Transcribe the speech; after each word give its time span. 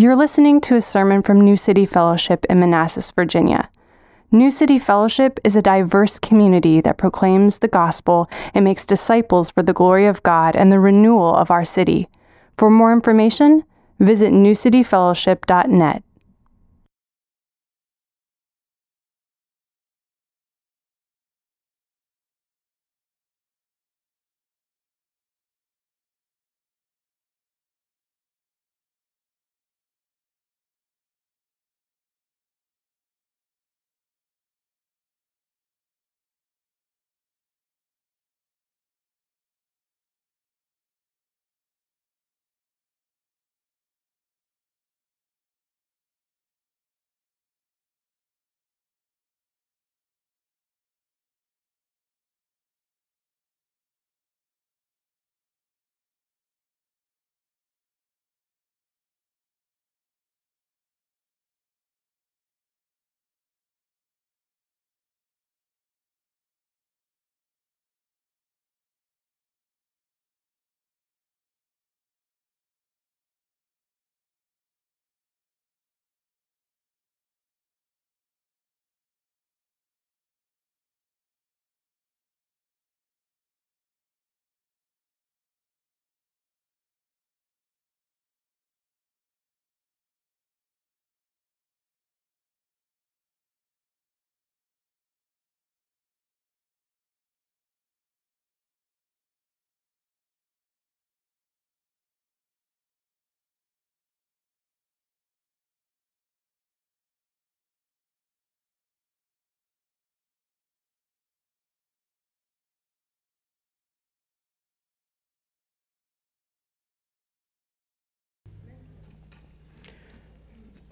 You're 0.00 0.16
listening 0.16 0.62
to 0.62 0.76
a 0.76 0.80
sermon 0.80 1.20
from 1.20 1.42
New 1.42 1.56
City 1.56 1.84
Fellowship 1.84 2.46
in 2.48 2.58
Manassas, 2.58 3.10
Virginia. 3.10 3.68
New 4.32 4.50
City 4.50 4.78
Fellowship 4.78 5.38
is 5.44 5.56
a 5.56 5.60
diverse 5.60 6.18
community 6.18 6.80
that 6.80 6.96
proclaims 6.96 7.58
the 7.58 7.68
gospel 7.68 8.26
and 8.54 8.64
makes 8.64 8.86
disciples 8.86 9.50
for 9.50 9.62
the 9.62 9.74
glory 9.74 10.06
of 10.06 10.22
God 10.22 10.56
and 10.56 10.72
the 10.72 10.80
renewal 10.80 11.34
of 11.34 11.50
our 11.50 11.66
city. 11.66 12.08
For 12.56 12.70
more 12.70 12.94
information, 12.94 13.62
visit 13.98 14.32
newcityfellowship.net. 14.32 16.02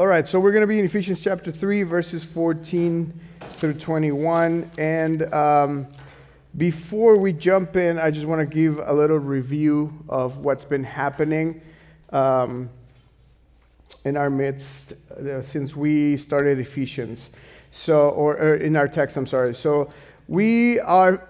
All 0.00 0.06
right, 0.06 0.28
so 0.28 0.38
we're 0.38 0.52
going 0.52 0.60
to 0.60 0.68
be 0.68 0.78
in 0.78 0.84
Ephesians 0.84 1.24
chapter 1.24 1.50
3, 1.50 1.82
verses 1.82 2.24
14 2.24 3.12
through 3.40 3.74
21. 3.74 4.70
And 4.78 5.34
um, 5.34 5.88
before 6.56 7.18
we 7.18 7.32
jump 7.32 7.74
in, 7.74 7.98
I 7.98 8.12
just 8.12 8.24
want 8.24 8.48
to 8.48 8.54
give 8.54 8.78
a 8.78 8.92
little 8.92 9.18
review 9.18 9.92
of 10.08 10.44
what's 10.44 10.64
been 10.64 10.84
happening 10.84 11.60
um, 12.10 12.70
in 14.04 14.16
our 14.16 14.30
midst 14.30 14.92
uh, 15.10 15.42
since 15.42 15.74
we 15.74 16.16
started 16.16 16.60
Ephesians. 16.60 17.30
So, 17.72 18.10
or, 18.10 18.36
or 18.36 18.54
in 18.54 18.76
our 18.76 18.86
text, 18.86 19.16
I'm 19.16 19.26
sorry. 19.26 19.52
So, 19.52 19.92
we 20.28 20.78
are 20.78 21.28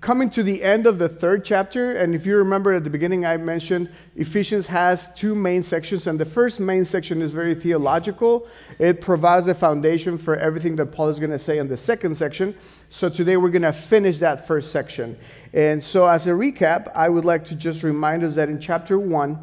coming 0.00 0.30
to 0.30 0.42
the 0.42 0.62
end 0.62 0.86
of 0.86 0.98
the 0.98 1.08
third 1.08 1.44
chapter, 1.44 1.92
and 1.96 2.14
if 2.14 2.24
you 2.24 2.34
remember 2.36 2.72
at 2.72 2.84
the 2.84 2.90
beginning, 2.90 3.26
I 3.26 3.36
mentioned 3.36 3.90
Ephesians 4.16 4.66
has 4.66 5.12
two 5.14 5.34
main 5.34 5.62
sections, 5.62 6.06
and 6.06 6.18
the 6.18 6.24
first 6.24 6.58
main 6.58 6.86
section 6.86 7.20
is 7.20 7.32
very 7.32 7.54
theological. 7.54 8.48
It 8.78 9.02
provides 9.02 9.46
a 9.48 9.54
foundation 9.54 10.16
for 10.16 10.36
everything 10.36 10.74
that 10.76 10.86
Paul 10.86 11.10
is 11.10 11.18
going 11.18 11.32
to 11.32 11.38
say 11.38 11.58
in 11.58 11.68
the 11.68 11.76
second 11.76 12.14
section. 12.14 12.56
So 12.88 13.10
today 13.10 13.36
we're 13.36 13.50
going 13.50 13.62
to 13.62 13.72
finish 13.72 14.18
that 14.20 14.46
first 14.46 14.72
section. 14.72 15.18
And 15.52 15.82
so, 15.82 16.06
as 16.06 16.26
a 16.26 16.30
recap, 16.30 16.90
I 16.94 17.08
would 17.08 17.26
like 17.26 17.44
to 17.46 17.54
just 17.54 17.82
remind 17.82 18.24
us 18.24 18.36
that 18.36 18.48
in 18.48 18.58
chapter 18.58 18.98
one, 18.98 19.38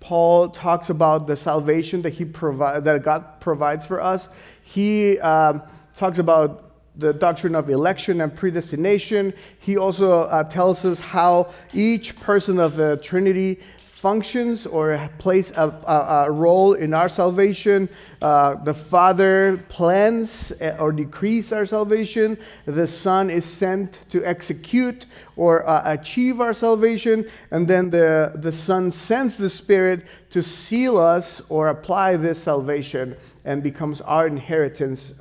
Paul 0.00 0.48
talks 0.48 0.90
about 0.90 1.28
the 1.28 1.36
salvation 1.36 2.02
that 2.02 2.14
he 2.14 2.24
provide, 2.24 2.84
that 2.84 3.04
God 3.04 3.40
provides 3.40 3.86
for 3.86 4.02
us. 4.02 4.28
He 4.64 5.20
um, 5.20 5.62
talks 5.94 6.18
about 6.18 6.71
the 6.96 7.12
doctrine 7.12 7.54
of 7.54 7.70
election 7.70 8.20
and 8.20 8.34
predestination. 8.34 9.32
He 9.58 9.76
also 9.76 10.22
uh, 10.24 10.44
tells 10.44 10.84
us 10.84 11.00
how 11.00 11.52
each 11.72 12.18
person 12.20 12.58
of 12.58 12.76
the 12.76 12.98
Trinity 12.98 13.60
functions 14.02 14.66
or 14.66 15.08
plays 15.18 15.52
a, 15.52 15.68
a, 15.86 16.24
a 16.26 16.30
role 16.30 16.72
in 16.72 16.92
our 16.92 17.08
salvation. 17.08 17.88
Uh, 18.20 18.56
the 18.64 18.74
Father 18.74 19.64
plans 19.68 20.52
uh, 20.60 20.76
or 20.80 20.90
decrees 20.90 21.52
our 21.52 21.64
salvation. 21.64 22.36
The 22.66 22.88
Son 22.88 23.30
is 23.30 23.44
sent 23.44 24.00
to 24.10 24.24
execute 24.24 25.06
or 25.36 25.64
uh, 25.68 25.82
achieve 25.84 26.40
our 26.40 26.52
salvation. 26.52 27.30
And 27.52 27.68
then 27.68 27.90
the, 27.90 28.32
the 28.34 28.50
Son 28.50 28.90
sends 28.90 29.36
the 29.36 29.48
Spirit 29.48 30.04
to 30.30 30.42
seal 30.42 30.98
us 30.98 31.40
or 31.48 31.68
apply 31.68 32.16
this 32.16 32.42
salvation 32.42 33.14
and 33.44 33.62
becomes 33.62 34.00
our 34.00 34.26
inheritance. 34.26 35.12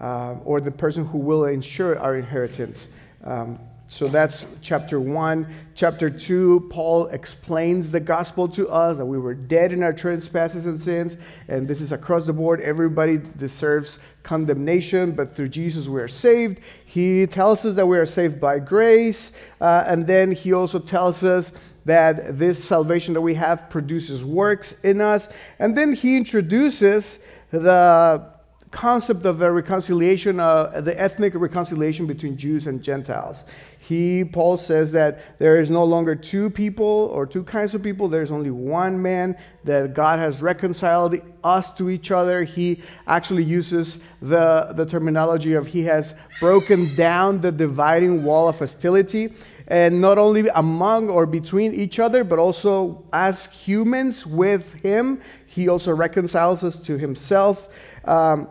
Uh, 0.00 0.36
or 0.46 0.62
the 0.62 0.70
person 0.70 1.04
who 1.04 1.18
will 1.18 1.44
ensure 1.44 1.98
our 1.98 2.16
inheritance. 2.16 2.88
Um, 3.22 3.58
so 3.86 4.08
that's 4.08 4.46
chapter 4.62 4.98
one. 4.98 5.46
Chapter 5.74 6.08
two, 6.08 6.68
Paul 6.70 7.08
explains 7.08 7.90
the 7.90 8.00
gospel 8.00 8.48
to 8.50 8.68
us 8.68 8.96
that 8.96 9.04
we 9.04 9.18
were 9.18 9.34
dead 9.34 9.72
in 9.72 9.82
our 9.82 9.92
trespasses 9.92 10.64
and 10.64 10.80
sins, 10.80 11.16
and 11.48 11.68
this 11.68 11.80
is 11.80 11.92
across 11.92 12.24
the 12.24 12.32
board. 12.32 12.60
Everybody 12.60 13.18
deserves 13.36 13.98
condemnation, 14.22 15.12
but 15.12 15.34
through 15.34 15.48
Jesus 15.48 15.86
we 15.86 16.00
are 16.00 16.08
saved. 16.08 16.60
He 16.86 17.26
tells 17.26 17.64
us 17.64 17.74
that 17.74 17.86
we 17.86 17.98
are 17.98 18.06
saved 18.06 18.40
by 18.40 18.60
grace, 18.60 19.32
uh, 19.60 19.84
and 19.86 20.06
then 20.06 20.32
he 20.32 20.54
also 20.54 20.78
tells 20.78 21.24
us 21.24 21.52
that 21.84 22.38
this 22.38 22.62
salvation 22.62 23.12
that 23.14 23.20
we 23.20 23.34
have 23.34 23.68
produces 23.68 24.24
works 24.24 24.74
in 24.82 25.00
us, 25.00 25.28
and 25.58 25.76
then 25.76 25.92
he 25.92 26.16
introduces 26.16 27.18
the 27.50 28.39
concept 28.70 29.26
of 29.26 29.42
a 29.42 29.50
reconciliation, 29.50 30.38
uh, 30.38 30.80
the 30.80 30.98
ethnic 31.00 31.34
reconciliation 31.34 32.06
between 32.06 32.36
Jews 32.36 32.66
and 32.66 32.82
Gentiles. 32.82 33.44
He, 33.80 34.24
Paul 34.24 34.56
says 34.56 34.92
that 34.92 35.38
there 35.40 35.58
is 35.58 35.68
no 35.68 35.82
longer 35.82 36.14
two 36.14 36.50
people 36.50 37.10
or 37.12 37.26
two 37.26 37.42
kinds 37.42 37.74
of 37.74 37.82
people, 37.82 38.08
there's 38.08 38.30
only 38.30 38.52
one 38.52 39.02
man, 39.02 39.36
that 39.64 39.94
God 39.94 40.20
has 40.20 40.40
reconciled 40.40 41.16
us 41.42 41.72
to 41.74 41.90
each 41.90 42.12
other. 42.12 42.44
He 42.44 42.82
actually 43.08 43.42
uses 43.42 43.98
the, 44.22 44.72
the 44.76 44.86
terminology 44.86 45.54
of 45.54 45.66
he 45.66 45.82
has 45.84 46.14
broken 46.38 46.94
down 46.94 47.40
the 47.40 47.50
dividing 47.50 48.22
wall 48.22 48.48
of 48.48 48.58
hostility. 48.60 49.34
And 49.66 50.00
not 50.00 50.18
only 50.18 50.48
among 50.54 51.08
or 51.08 51.26
between 51.26 51.74
each 51.74 51.98
other, 51.98 52.22
but 52.22 52.38
also 52.38 53.04
as 53.12 53.46
humans 53.46 54.26
with 54.26 54.72
him. 54.74 55.20
He 55.46 55.68
also 55.68 55.92
reconciles 55.92 56.62
us 56.62 56.76
to 56.78 56.98
himself. 56.98 57.68
Um, 58.04 58.48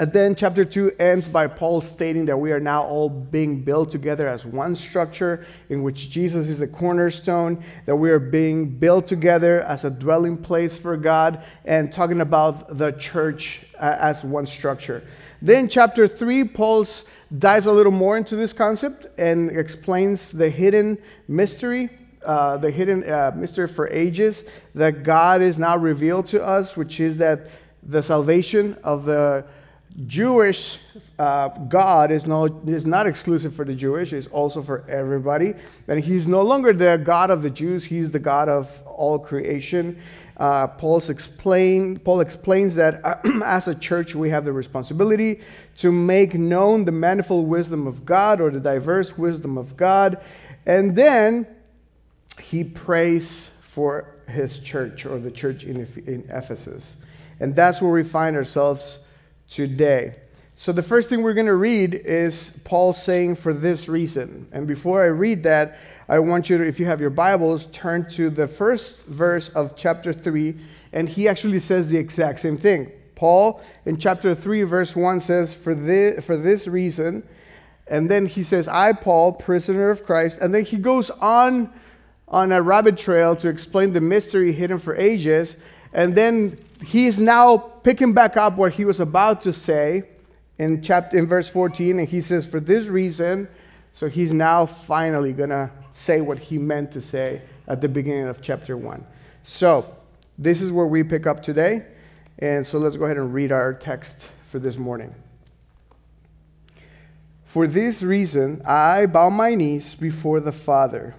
and 0.00 0.12
then 0.12 0.36
chapter 0.36 0.64
2 0.64 0.92
ends 1.00 1.26
by 1.26 1.48
Paul 1.48 1.80
stating 1.80 2.26
that 2.26 2.36
we 2.36 2.52
are 2.52 2.60
now 2.60 2.82
all 2.82 3.08
being 3.08 3.62
built 3.62 3.90
together 3.90 4.28
as 4.28 4.44
one 4.44 4.76
structure 4.76 5.44
in 5.70 5.82
which 5.82 6.08
Jesus 6.08 6.48
is 6.48 6.60
the 6.60 6.68
cornerstone, 6.68 7.64
that 7.84 7.96
we 7.96 8.10
are 8.10 8.20
being 8.20 8.68
built 8.68 9.08
together 9.08 9.62
as 9.62 9.84
a 9.84 9.90
dwelling 9.90 10.36
place 10.36 10.78
for 10.78 10.96
God, 10.96 11.42
and 11.64 11.92
talking 11.92 12.20
about 12.20 12.78
the 12.78 12.92
church 12.92 13.62
uh, 13.80 13.96
as 13.98 14.22
one 14.22 14.46
structure. 14.46 15.02
Then 15.42 15.68
chapter 15.68 16.06
3, 16.06 16.44
Paul 16.44 16.86
dives 17.36 17.66
a 17.66 17.72
little 17.72 17.92
more 17.92 18.16
into 18.16 18.36
this 18.36 18.52
concept 18.52 19.06
and 19.18 19.50
explains 19.50 20.30
the 20.30 20.48
hidden 20.48 20.98
mystery 21.26 21.90
uh, 22.24 22.56
the 22.56 22.70
hidden 22.70 23.08
uh, 23.08 23.30
mystery 23.34 23.68
for 23.68 23.88
ages 23.88 24.44
that 24.74 25.04
God 25.04 25.40
is 25.40 25.56
now 25.56 25.76
revealed 25.76 26.26
to 26.26 26.44
us, 26.44 26.76
which 26.76 26.98
is 26.98 27.16
that 27.18 27.48
the 27.84 28.02
salvation 28.02 28.76
of 28.82 29.04
the 29.04 29.46
Jewish 30.06 30.78
uh, 31.18 31.48
God 31.48 32.12
is, 32.12 32.26
no, 32.26 32.44
is 32.66 32.86
not 32.86 33.06
exclusive 33.06 33.52
for 33.54 33.64
the 33.64 33.74
Jewish, 33.74 34.12
it's 34.12 34.28
also 34.28 34.62
for 34.62 34.88
everybody. 34.88 35.54
And 35.88 35.98
he's 35.98 36.28
no 36.28 36.42
longer 36.42 36.72
the 36.72 36.96
God 36.98 37.30
of 37.30 37.42
the 37.42 37.50
Jews, 37.50 37.84
he's 37.84 38.10
the 38.10 38.18
God 38.18 38.48
of 38.48 38.82
all 38.86 39.18
creation. 39.18 40.00
Uh, 40.36 40.68
Paul's 40.68 41.10
explain, 41.10 41.98
Paul 41.98 42.20
explains 42.20 42.76
that 42.76 43.00
as 43.44 43.66
a 43.66 43.74
church, 43.74 44.14
we 44.14 44.30
have 44.30 44.44
the 44.44 44.52
responsibility 44.52 45.40
to 45.78 45.90
make 45.90 46.34
known 46.34 46.84
the 46.84 46.92
manifold 46.92 47.48
wisdom 47.48 47.88
of 47.88 48.04
God 48.04 48.40
or 48.40 48.50
the 48.50 48.60
diverse 48.60 49.18
wisdom 49.18 49.58
of 49.58 49.76
God. 49.76 50.22
And 50.64 50.94
then 50.94 51.46
he 52.40 52.62
prays 52.62 53.50
for 53.62 54.14
his 54.28 54.60
church 54.60 55.06
or 55.06 55.18
the 55.18 55.30
church 55.32 55.64
in, 55.64 55.78
in 56.06 56.28
Ephesus. 56.30 56.94
And 57.40 57.56
that's 57.56 57.82
where 57.82 57.90
we 57.90 58.04
find 58.04 58.36
ourselves 58.36 58.98
today. 59.50 60.16
So, 60.56 60.72
the 60.72 60.82
first 60.82 61.08
thing 61.08 61.22
we're 61.22 61.34
going 61.34 61.46
to 61.46 61.54
read 61.54 61.94
is 61.94 62.52
Paul 62.64 62.92
saying, 62.92 63.36
for 63.36 63.52
this 63.52 63.88
reason. 63.88 64.48
And 64.50 64.66
before 64.66 65.04
I 65.04 65.06
read 65.06 65.44
that, 65.44 65.78
I 66.08 66.18
want 66.18 66.50
you 66.50 66.58
to, 66.58 66.66
if 66.66 66.80
you 66.80 66.86
have 66.86 67.00
your 67.00 67.10
Bibles, 67.10 67.66
turn 67.66 68.08
to 68.10 68.28
the 68.28 68.48
first 68.48 69.04
verse 69.06 69.50
of 69.50 69.76
chapter 69.76 70.12
3. 70.12 70.56
And 70.92 71.08
he 71.08 71.28
actually 71.28 71.60
says 71.60 71.90
the 71.90 71.98
exact 71.98 72.40
same 72.40 72.56
thing. 72.56 72.90
Paul, 73.14 73.60
in 73.84 73.98
chapter 73.98 74.34
3, 74.34 74.62
verse 74.64 74.96
1, 74.96 75.20
says, 75.20 75.54
For 75.54 75.74
this, 75.74 76.24
for 76.26 76.36
this 76.36 76.66
reason. 76.66 77.22
And 77.86 78.08
then 78.08 78.26
he 78.26 78.42
says, 78.42 78.66
I, 78.68 78.92
Paul, 78.92 79.34
prisoner 79.34 79.90
of 79.90 80.04
Christ. 80.04 80.38
And 80.40 80.52
then 80.52 80.64
he 80.64 80.76
goes 80.76 81.10
on 81.10 81.72
on 82.26 82.52
a 82.52 82.60
rabbit 82.60 82.98
trail 82.98 83.34
to 83.36 83.48
explain 83.48 83.92
the 83.92 84.00
mystery 84.00 84.52
hidden 84.52 84.78
for 84.78 84.94
ages. 84.96 85.56
And 85.92 86.14
then 86.14 86.58
he's 86.84 87.18
now 87.18 87.56
picking 87.56 88.12
back 88.12 88.36
up 88.36 88.56
what 88.56 88.72
he 88.72 88.84
was 88.84 89.00
about 89.00 89.42
to 89.42 89.52
say 89.52 90.04
in 90.58 90.82
chapter 90.82 91.16
in 91.16 91.26
verse 91.26 91.48
14 91.48 91.98
and 91.98 92.08
he 92.08 92.20
says 92.20 92.46
for 92.46 92.60
this 92.60 92.86
reason 92.86 93.48
so 93.92 94.08
he's 94.08 94.32
now 94.32 94.64
finally 94.64 95.32
going 95.32 95.50
to 95.50 95.70
say 95.90 96.20
what 96.20 96.38
he 96.38 96.58
meant 96.58 96.92
to 96.92 97.00
say 97.00 97.42
at 97.66 97.80
the 97.80 97.88
beginning 97.88 98.28
of 98.28 98.40
chapter 98.40 98.76
1 98.76 99.04
so 99.42 99.94
this 100.38 100.62
is 100.62 100.72
where 100.72 100.86
we 100.86 101.02
pick 101.02 101.26
up 101.26 101.42
today 101.42 101.84
and 102.38 102.66
so 102.66 102.78
let's 102.78 102.96
go 102.96 103.04
ahead 103.04 103.16
and 103.16 103.34
read 103.34 103.50
our 103.50 103.74
text 103.74 104.28
for 104.46 104.60
this 104.60 104.78
morning. 104.78 105.12
For 107.44 107.66
this 107.66 108.02
reason 108.02 108.62
i 108.64 109.06
bow 109.06 109.30
my 109.30 109.54
knees 109.54 109.94
before 109.94 110.40
the 110.40 110.52
father 110.52 111.14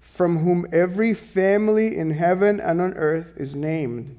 from 0.00 0.38
whom 0.38 0.66
every 0.72 1.14
family 1.14 1.96
in 1.96 2.10
heaven 2.10 2.60
and 2.60 2.80
on 2.80 2.92
earth 2.94 3.32
is 3.36 3.54
named 3.54 4.18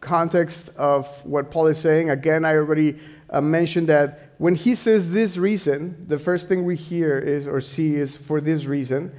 context 0.00 0.70
of 0.76 1.06
what 1.24 1.50
Paul 1.50 1.66
is 1.68 1.78
saying. 1.78 2.10
Again, 2.10 2.44
I 2.44 2.54
already 2.54 2.98
uh, 3.28 3.40
mentioned 3.40 3.88
that 3.88 4.30
when 4.38 4.54
he 4.54 4.74
says 4.74 5.10
this 5.10 5.36
reason, 5.36 6.06
the 6.08 6.18
first 6.18 6.48
thing 6.48 6.64
we 6.64 6.76
hear 6.76 7.18
is 7.18 7.46
or 7.46 7.60
see 7.60 7.94
is 7.94 8.16
for 8.16 8.40
this 8.40 8.64
reason. 8.64 9.12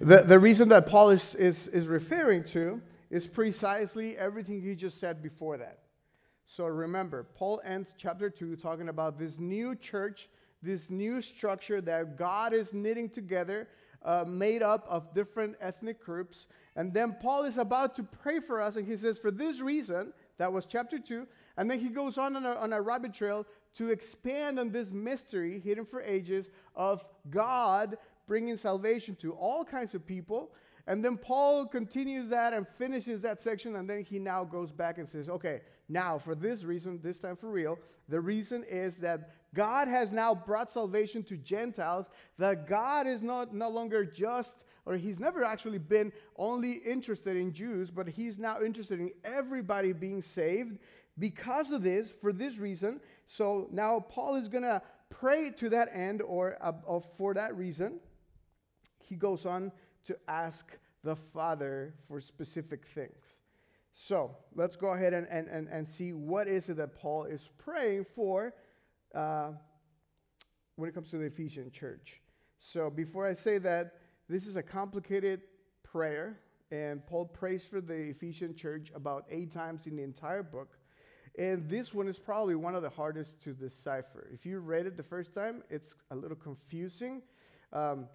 The, 0.00 0.18
the 0.22 0.38
reason 0.38 0.70
that 0.70 0.86
Paul 0.86 1.10
is, 1.10 1.34
is, 1.34 1.68
is 1.68 1.86
referring 1.86 2.44
to 2.44 2.80
is 3.10 3.26
precisely 3.26 4.16
everything 4.16 4.60
he 4.62 4.74
just 4.74 4.98
said 4.98 5.22
before 5.22 5.58
that. 5.58 5.80
So 6.46 6.66
remember, 6.66 7.26
Paul 7.34 7.60
ends 7.64 7.94
chapter 7.96 8.28
2 8.28 8.56
talking 8.56 8.88
about 8.88 9.18
this 9.18 9.38
new 9.38 9.74
church, 9.74 10.28
this 10.62 10.90
new 10.90 11.22
structure 11.22 11.80
that 11.82 12.16
God 12.16 12.52
is 12.52 12.72
knitting 12.72 13.08
together, 13.08 13.68
uh, 14.04 14.24
made 14.26 14.62
up 14.62 14.86
of 14.88 15.14
different 15.14 15.56
ethnic 15.60 16.04
groups. 16.04 16.46
And 16.74 16.92
then 16.92 17.16
Paul 17.20 17.44
is 17.44 17.58
about 17.58 17.94
to 17.96 18.02
pray 18.02 18.40
for 18.40 18.60
us, 18.60 18.76
and 18.76 18.86
he 18.86 18.96
says, 18.96 19.18
For 19.18 19.30
this 19.30 19.60
reason, 19.60 20.12
that 20.42 20.52
was 20.52 20.66
chapter 20.66 20.98
2. 20.98 21.24
And 21.56 21.70
then 21.70 21.78
he 21.78 21.88
goes 21.88 22.18
on 22.18 22.34
on 22.34 22.44
a, 22.44 22.54
on 22.54 22.72
a 22.72 22.82
rabbit 22.82 23.14
trail 23.14 23.46
to 23.76 23.90
expand 23.90 24.58
on 24.58 24.72
this 24.72 24.90
mystery 24.90 25.60
hidden 25.60 25.86
for 25.86 26.02
ages 26.02 26.50
of 26.74 27.04
God 27.30 27.96
bringing 28.26 28.56
salvation 28.56 29.14
to 29.20 29.34
all 29.34 29.64
kinds 29.64 29.94
of 29.94 30.04
people. 30.04 30.50
And 30.88 31.04
then 31.04 31.16
Paul 31.16 31.64
continues 31.66 32.28
that 32.30 32.52
and 32.52 32.66
finishes 32.66 33.20
that 33.20 33.40
section, 33.40 33.76
and 33.76 33.88
then 33.88 34.02
he 34.02 34.18
now 34.18 34.42
goes 34.42 34.72
back 34.72 34.98
and 34.98 35.08
says, 35.08 35.28
Okay, 35.28 35.60
now 35.88 36.18
for 36.18 36.34
this 36.34 36.64
reason, 36.64 36.98
this 37.04 37.20
time 37.20 37.36
for 37.36 37.48
real, 37.48 37.78
the 38.08 38.20
reason 38.20 38.64
is 38.68 38.96
that 38.96 39.30
God 39.54 39.86
has 39.86 40.10
now 40.10 40.34
brought 40.34 40.72
salvation 40.72 41.22
to 41.24 41.36
Gentiles, 41.36 42.10
that 42.36 42.66
God 42.66 43.06
is 43.06 43.22
not 43.22 43.54
no 43.54 43.68
longer 43.68 44.04
just, 44.04 44.64
or 44.84 44.96
he's 44.96 45.20
never 45.20 45.44
actually 45.44 45.78
been 45.78 46.12
only 46.36 46.72
interested 46.72 47.36
in 47.36 47.52
Jews, 47.52 47.90
but 47.90 48.08
he's 48.08 48.38
now 48.38 48.60
interested 48.60 49.00
in 49.00 49.10
everybody 49.24 49.92
being 49.92 50.22
saved 50.22 50.78
because 51.18 51.70
of 51.70 51.82
this, 51.82 52.12
for 52.20 52.32
this 52.32 52.58
reason. 52.58 53.00
So 53.26 53.68
now 53.70 54.00
Paul 54.00 54.36
is 54.36 54.48
going 54.48 54.64
to 54.64 54.82
pray 55.10 55.50
to 55.50 55.68
that 55.70 55.90
end 55.94 56.22
or 56.22 56.56
uh, 56.60 57.00
for 57.16 57.34
that 57.34 57.56
reason. 57.56 58.00
He 58.98 59.14
goes 59.14 59.46
on 59.46 59.72
to 60.06 60.16
ask 60.26 60.76
the 61.04 61.16
Father 61.16 61.94
for 62.08 62.20
specific 62.20 62.86
things. 62.94 63.40
So 63.92 64.34
let's 64.54 64.76
go 64.76 64.88
ahead 64.88 65.12
and, 65.12 65.26
and, 65.30 65.48
and, 65.48 65.68
and 65.68 65.86
see 65.86 66.12
what 66.12 66.48
is 66.48 66.68
it 66.68 66.78
that 66.78 66.96
Paul 66.96 67.24
is 67.24 67.50
praying 67.58 68.06
for 68.14 68.54
uh, 69.14 69.50
when 70.76 70.88
it 70.88 70.94
comes 70.94 71.10
to 71.10 71.18
the 71.18 71.24
Ephesian 71.24 71.70
church. 71.70 72.20
So 72.58 72.88
before 72.88 73.26
I 73.26 73.34
say 73.34 73.58
that, 73.58 73.94
this 74.28 74.46
is 74.46 74.56
a 74.56 74.62
complicated 74.62 75.42
prayer, 75.82 76.40
and 76.70 77.06
Paul 77.06 77.26
prays 77.26 77.66
for 77.66 77.80
the 77.80 78.10
Ephesian 78.10 78.54
church 78.54 78.90
about 78.94 79.26
eight 79.30 79.52
times 79.52 79.86
in 79.86 79.96
the 79.96 80.02
entire 80.02 80.42
book. 80.42 80.78
And 81.38 81.68
this 81.68 81.94
one 81.94 82.08
is 82.08 82.18
probably 82.18 82.54
one 82.54 82.74
of 82.74 82.82
the 82.82 82.90
hardest 82.90 83.40
to 83.42 83.52
decipher. 83.52 84.28
If 84.32 84.44
you 84.44 84.58
read 84.58 84.86
it 84.86 84.96
the 84.96 85.02
first 85.02 85.34
time, 85.34 85.62
it's 85.70 85.94
a 86.10 86.16
little 86.16 86.36
confusing. 86.36 87.22
Um, 87.72 88.06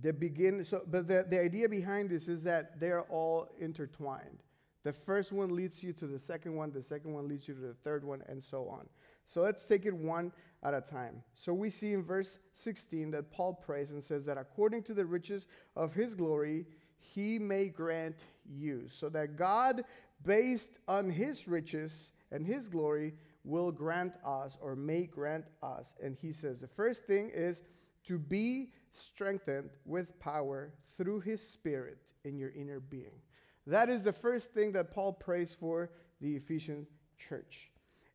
the 0.00 0.12
begin, 0.12 0.64
so, 0.64 0.82
but 0.86 1.06
the, 1.06 1.26
the 1.28 1.40
idea 1.40 1.68
behind 1.68 2.10
this 2.10 2.26
is 2.26 2.42
that 2.44 2.80
they're 2.80 3.02
all 3.02 3.48
intertwined. 3.60 4.42
The 4.84 4.92
first 4.92 5.30
one 5.30 5.54
leads 5.54 5.82
you 5.82 5.92
to 5.94 6.06
the 6.06 6.18
second 6.18 6.56
one, 6.56 6.72
the 6.72 6.82
second 6.82 7.12
one 7.12 7.28
leads 7.28 7.46
you 7.46 7.54
to 7.54 7.60
the 7.60 7.74
third 7.84 8.04
one, 8.04 8.22
and 8.28 8.42
so 8.42 8.68
on. 8.68 8.88
So 9.26 9.42
let's 9.42 9.64
take 9.64 9.86
it 9.86 9.94
one 9.94 10.32
at 10.62 10.74
a 10.74 10.80
time. 10.80 11.22
So 11.34 11.52
we 11.52 11.70
see 11.70 11.92
in 11.92 12.02
verse 12.02 12.38
16 12.54 13.10
that 13.12 13.30
Paul 13.32 13.54
prays 13.54 13.90
and 13.90 14.02
says 14.02 14.24
that 14.26 14.38
according 14.38 14.82
to 14.84 14.94
the 14.94 15.04
riches 15.04 15.46
of 15.76 15.94
his 15.94 16.14
glory, 16.14 16.66
he 16.98 17.38
may 17.38 17.66
grant 17.66 18.16
you. 18.46 18.88
So 18.88 19.08
that 19.08 19.36
God 19.36 19.84
based 20.24 20.70
on 20.88 21.10
his 21.10 21.48
riches 21.48 22.10
and 22.30 22.46
his 22.46 22.68
glory, 22.68 23.14
will 23.44 23.72
grant 23.72 24.12
us 24.24 24.56
or 24.60 24.76
may 24.76 25.04
grant 25.04 25.44
us. 25.62 25.94
And 26.02 26.16
he 26.20 26.32
says 26.32 26.60
the 26.60 26.68
first 26.68 27.06
thing 27.06 27.30
is 27.34 27.62
to 28.06 28.18
be 28.18 28.70
strengthened 28.92 29.70
with 29.84 30.18
power 30.20 30.72
through 30.96 31.20
his 31.20 31.46
spirit 31.46 31.98
in 32.24 32.38
your 32.38 32.50
inner 32.50 32.80
being. 32.80 33.20
That 33.66 33.88
is 33.88 34.02
the 34.02 34.12
first 34.12 34.52
thing 34.52 34.72
that 34.72 34.92
Paul 34.92 35.12
prays 35.12 35.56
for 35.58 35.90
the 36.20 36.36
Ephesian 36.36 36.86
church. 37.18 37.70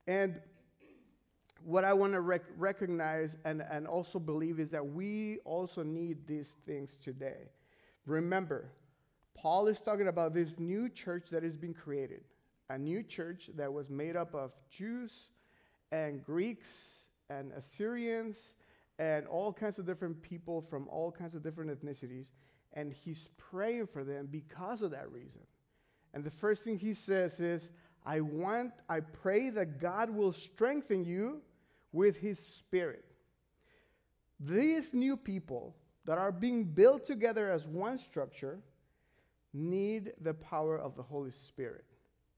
And 0.07 0.39
what 1.67 1.83
I 1.83 1.91
want 1.91 2.13
to 2.13 2.21
rec- 2.21 2.45
recognize 2.57 3.36
and, 3.43 3.62
and 3.69 3.88
also 3.88 4.19
believe 4.19 4.57
is 4.57 4.71
that 4.71 4.88
we 4.88 5.39
also 5.43 5.83
need 5.83 6.25
these 6.25 6.55
things 6.65 6.95
today. 7.03 7.51
Remember, 8.05 8.69
Paul 9.36 9.67
is 9.67 9.81
talking 9.81 10.07
about 10.07 10.33
this 10.33 10.47
new 10.57 10.88
church 10.88 11.25
that 11.29 11.43
is 11.43 11.57
being 11.57 11.74
created, 11.74 12.21
a 12.69 12.77
new 12.77 13.03
church 13.03 13.50
that 13.57 13.71
was 13.71 13.89
made 13.89 14.15
up 14.15 14.33
of 14.33 14.53
Jews 14.69 15.12
and 15.91 16.24
Greeks 16.24 16.69
and 17.29 17.51
Assyrians 17.51 18.53
and 18.97 19.27
all 19.27 19.51
kinds 19.51 19.77
of 19.77 19.86
different 19.86 20.21
people 20.21 20.62
from 20.62 20.88
all 20.88 21.12
kinds 21.12 21.36
of 21.36 21.43
different 21.43 21.69
ethnicities. 21.69 22.27
And 22.71 22.93
he's 22.93 23.27
praying 23.36 23.88
for 23.88 24.05
them 24.05 24.29
because 24.31 24.81
of 24.81 24.91
that 24.91 25.12
reason. 25.12 25.41
And 26.13 26.24
the 26.24 26.31
first 26.31 26.63
thing 26.63 26.79
he 26.79 26.93
says 26.93 27.41
is, 27.41 27.71
I 28.05 28.21
want, 28.21 28.71
I 28.88 29.01
pray 29.01 29.50
that 29.50 29.81
God 29.81 30.09
will 30.09 30.31
strengthen 30.31 31.03
you 31.03 31.41
with 31.91 32.17
his 32.17 32.39
spirit. 32.39 33.06
these 34.39 34.94
new 34.94 35.17
people 35.17 35.75
that 36.06 36.17
are 36.17 36.32
being 36.32 36.63
built 36.63 37.06
together 37.06 37.50
as 37.51 37.65
one 37.67 37.98
structure 37.98 38.60
need 39.53 40.13
the 40.22 40.34
power 40.34 40.77
of 40.77 40.96
the 40.96 41.01
Holy 41.03 41.32
Spirit. 41.32 41.86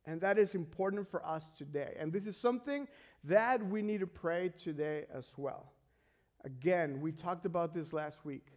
And 0.06 0.22
that 0.22 0.40
is 0.40 0.56
important 0.56 1.10
for 1.10 1.26
us 1.26 1.44
today. 1.58 1.96
And 2.00 2.12
this 2.12 2.26
is 2.26 2.38
something 2.38 2.88
that 3.26 3.64
we 3.66 3.82
need 3.82 4.00
to 4.00 4.08
pray 4.08 4.50
today 4.50 5.06
as 5.14 5.26
well. 5.38 5.74
Again, 6.46 7.02
we 7.02 7.12
talked 7.12 7.46
about 7.46 7.74
this 7.74 7.92
last 7.92 8.24
week. 8.24 8.48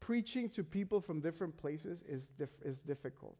Preaching 0.00 0.48
to 0.50 0.62
people 0.62 1.00
from 1.00 1.20
different 1.20 1.56
places 1.56 2.02
is, 2.08 2.28
dif- 2.38 2.62
is 2.64 2.80
difficult. 2.80 3.36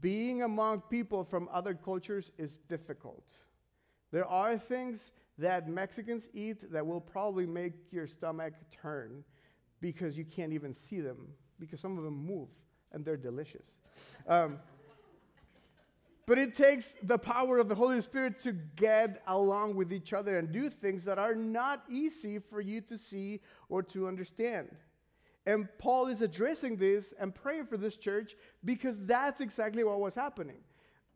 Being 0.00 0.42
among 0.42 0.82
people 0.82 1.24
from 1.24 1.48
other 1.52 1.74
cultures 1.74 2.30
is 2.38 2.58
difficult. 2.68 3.26
There 4.12 4.24
are 4.26 4.56
things 4.56 5.10
that 5.38 5.68
Mexicans 5.68 6.28
eat 6.32 6.70
that 6.72 6.86
will 6.86 7.00
probably 7.00 7.46
make 7.46 7.72
your 7.90 8.06
stomach 8.06 8.54
turn 8.70 9.24
because 9.80 10.16
you 10.16 10.24
can't 10.24 10.52
even 10.52 10.72
see 10.72 11.00
them, 11.00 11.28
because 11.58 11.80
some 11.80 11.98
of 11.98 12.04
them 12.04 12.24
move 12.24 12.48
and 12.92 13.04
they're 13.04 13.16
delicious. 13.16 13.66
Um, 14.28 14.58
but 16.26 16.38
it 16.38 16.56
takes 16.56 16.94
the 17.02 17.18
power 17.18 17.58
of 17.58 17.68
the 17.68 17.74
Holy 17.74 18.00
Spirit 18.00 18.38
to 18.40 18.52
get 18.52 19.22
along 19.26 19.74
with 19.74 19.92
each 19.92 20.12
other 20.12 20.38
and 20.38 20.50
do 20.50 20.70
things 20.70 21.04
that 21.04 21.18
are 21.18 21.34
not 21.34 21.82
easy 21.90 22.38
for 22.38 22.60
you 22.60 22.80
to 22.82 22.96
see 22.96 23.40
or 23.68 23.82
to 23.82 24.08
understand. 24.08 24.68
And 25.46 25.68
Paul 25.78 26.06
is 26.06 26.22
addressing 26.22 26.76
this 26.76 27.12
and 27.20 27.34
praying 27.34 27.66
for 27.66 27.76
this 27.76 27.96
church 27.96 28.34
because 28.64 29.04
that's 29.04 29.42
exactly 29.42 29.84
what 29.84 30.00
was 30.00 30.14
happening. 30.14 30.56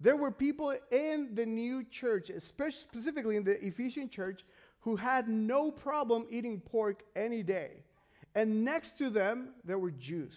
There 0.00 0.16
were 0.16 0.30
people 0.30 0.74
in 0.90 1.34
the 1.34 1.44
new 1.44 1.84
church, 1.84 2.30
especially 2.30 2.80
specifically 2.80 3.36
in 3.36 3.44
the 3.44 3.64
Ephesian 3.64 4.08
church, 4.08 4.44
who 4.80 4.96
had 4.96 5.28
no 5.28 5.70
problem 5.70 6.26
eating 6.30 6.60
pork 6.60 7.02
any 7.16 7.42
day. 7.42 7.82
And 8.34 8.64
next 8.64 8.96
to 8.98 9.10
them, 9.10 9.54
there 9.64 9.78
were 9.78 9.90
Jews 9.90 10.34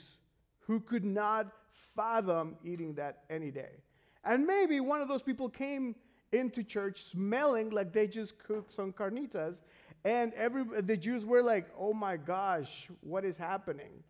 who 0.61 0.79
could 0.79 1.05
not 1.05 1.51
fathom 1.95 2.55
eating 2.63 2.95
that 2.95 3.23
any 3.29 3.51
day. 3.51 3.83
And 4.23 4.45
maybe 4.45 4.79
one 4.79 5.01
of 5.01 5.07
those 5.07 5.21
people 5.21 5.49
came 5.49 5.95
into 6.31 6.63
church 6.63 7.03
smelling 7.11 7.69
like 7.69 7.91
they 7.91 8.07
just 8.07 8.37
cooked 8.39 8.73
some 8.73 8.93
carnitas, 8.93 9.61
and 10.05 10.33
every 10.33 10.63
the 10.63 10.97
Jews 10.97 11.25
were 11.25 11.43
like, 11.43 11.67
"Oh 11.77 11.93
my 11.93 12.17
gosh, 12.17 12.89
what 13.01 13.25
is 13.25 13.37
happening?" 13.37 14.03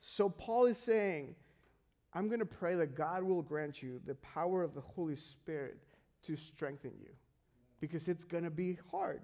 So 0.00 0.28
Paul 0.28 0.66
is 0.66 0.78
saying, 0.78 1.34
I'm 2.16 2.28
going 2.28 2.40
to 2.40 2.46
pray 2.46 2.76
that 2.76 2.94
God 2.94 3.22
will 3.22 3.42
grant 3.42 3.82
you 3.82 4.00
the 4.06 4.14
power 4.14 4.62
of 4.62 4.74
the 4.74 4.80
Holy 4.80 5.16
Spirit 5.16 5.76
to 6.22 6.34
strengthen 6.34 6.92
you 6.98 7.10
because 7.78 8.08
it's 8.08 8.24
going 8.24 8.44
to 8.44 8.50
be 8.50 8.78
hard. 8.90 9.20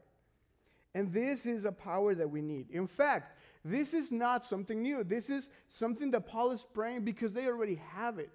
And 0.95 1.11
this 1.11 1.47
is 1.47 1.65
a 1.65 1.73
power 1.73 2.15
that 2.15 2.29
we 2.29 2.43
need. 2.43 2.67
In 2.71 2.87
fact, 2.87 3.39
this 3.65 3.95
is 3.95 4.13
not 4.13 4.45
something 4.45 4.83
new. 4.83 5.05
This 5.05 5.31
is 5.31 5.49
something 5.71 6.11
that 6.11 6.27
Paul 6.27 6.51
is 6.51 6.67
praying 6.75 7.07
because 7.07 7.33
they 7.33 7.47
already 7.47 7.81
have 7.95 8.19
it. 8.19 8.29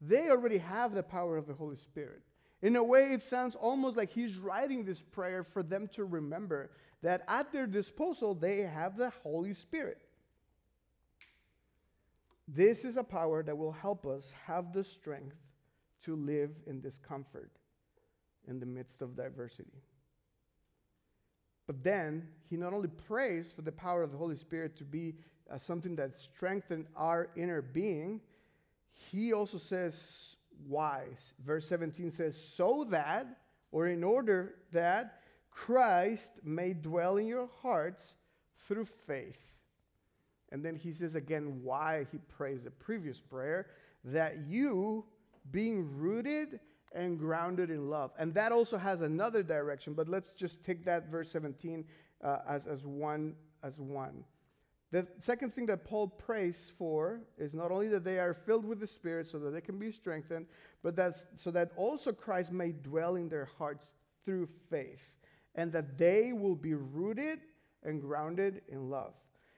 They 0.00 0.30
already 0.30 0.58
have 0.58 0.94
the 0.94 1.02
power 1.02 1.36
of 1.36 1.48
the 1.48 1.54
Holy 1.54 1.76
Spirit. 1.76 2.22
In 2.62 2.76
a 2.76 2.84
way, 2.84 3.10
it 3.10 3.24
sounds 3.24 3.56
almost 3.56 3.96
like 3.96 4.12
he's 4.12 4.38
writing 4.38 4.84
this 4.84 5.02
prayer 5.02 5.42
for 5.42 5.64
them 5.64 5.88
to 5.94 6.04
remember 6.04 6.70
that 7.02 7.24
at 7.26 7.50
their 7.50 7.66
disposal, 7.66 8.36
they 8.36 8.58
have 8.60 8.96
the 8.96 9.10
Holy 9.24 9.52
Spirit. 9.52 9.98
This 12.46 12.84
is 12.84 12.96
a 12.96 13.04
power 13.04 13.42
that 13.42 13.56
will 13.56 13.72
help 13.72 14.06
us 14.06 14.32
have 14.46 14.72
the 14.72 14.84
strength 14.84 15.36
to 16.04 16.14
live 16.14 16.50
in 16.66 16.80
discomfort 16.80 17.50
in 18.46 18.60
the 18.60 18.66
midst 18.66 19.00
of 19.00 19.16
diversity. 19.16 19.82
But 21.66 21.82
then 21.82 22.28
he 22.50 22.56
not 22.56 22.74
only 22.74 22.88
prays 22.88 23.52
for 23.52 23.62
the 23.62 23.72
power 23.72 24.02
of 24.02 24.12
the 24.12 24.18
Holy 24.18 24.36
Spirit 24.36 24.76
to 24.76 24.84
be 24.84 25.14
uh, 25.50 25.56
something 25.56 25.96
that 25.96 26.16
strengthens 26.16 26.86
our 26.96 27.28
inner 27.36 27.62
being, 27.62 28.20
he 28.92 29.32
also 29.32 29.58
says 29.58 30.36
why. 30.66 31.04
Verse 31.44 31.66
17 31.66 32.10
says, 32.10 32.40
so 32.40 32.86
that, 32.90 33.26
or 33.72 33.86
in 33.86 34.04
order 34.04 34.56
that 34.72 35.20
Christ 35.50 36.30
may 36.42 36.74
dwell 36.74 37.16
in 37.16 37.26
your 37.26 37.48
hearts 37.62 38.14
through 38.68 38.86
faith. 39.06 39.53
And 40.54 40.64
then 40.64 40.76
he 40.76 40.92
says 40.92 41.16
again 41.16 41.64
why 41.64 42.06
he 42.12 42.18
prays 42.18 42.62
the 42.62 42.70
previous 42.70 43.18
prayer 43.18 43.66
that 44.04 44.46
you, 44.46 45.04
being 45.50 45.98
rooted 45.98 46.60
and 46.92 47.18
grounded 47.18 47.70
in 47.70 47.90
love. 47.90 48.12
And 48.20 48.32
that 48.34 48.52
also 48.52 48.78
has 48.78 49.00
another 49.00 49.42
direction, 49.42 49.94
but 49.94 50.08
let's 50.08 50.30
just 50.30 50.62
take 50.62 50.84
that 50.84 51.10
verse 51.10 51.28
17 51.32 51.84
uh, 52.22 52.38
as, 52.48 52.68
as, 52.68 52.86
one, 52.86 53.34
as 53.64 53.80
one. 53.80 54.22
The 54.92 55.08
second 55.18 55.52
thing 55.52 55.66
that 55.66 55.84
Paul 55.84 56.06
prays 56.06 56.72
for 56.78 57.18
is 57.36 57.52
not 57.52 57.72
only 57.72 57.88
that 57.88 58.04
they 58.04 58.20
are 58.20 58.32
filled 58.32 58.64
with 58.64 58.78
the 58.78 58.86
Spirit 58.86 59.26
so 59.26 59.40
that 59.40 59.50
they 59.50 59.60
can 59.60 59.76
be 59.76 59.90
strengthened, 59.90 60.46
but 60.84 60.94
that's 60.94 61.26
so 61.36 61.50
that 61.50 61.72
also 61.74 62.12
Christ 62.12 62.52
may 62.52 62.70
dwell 62.70 63.16
in 63.16 63.28
their 63.28 63.48
hearts 63.58 63.90
through 64.24 64.48
faith, 64.70 65.02
and 65.56 65.72
that 65.72 65.98
they 65.98 66.32
will 66.32 66.54
be 66.54 66.74
rooted 66.74 67.40
and 67.82 68.00
grounded 68.00 68.62
in 68.68 68.88
love. 68.88 69.14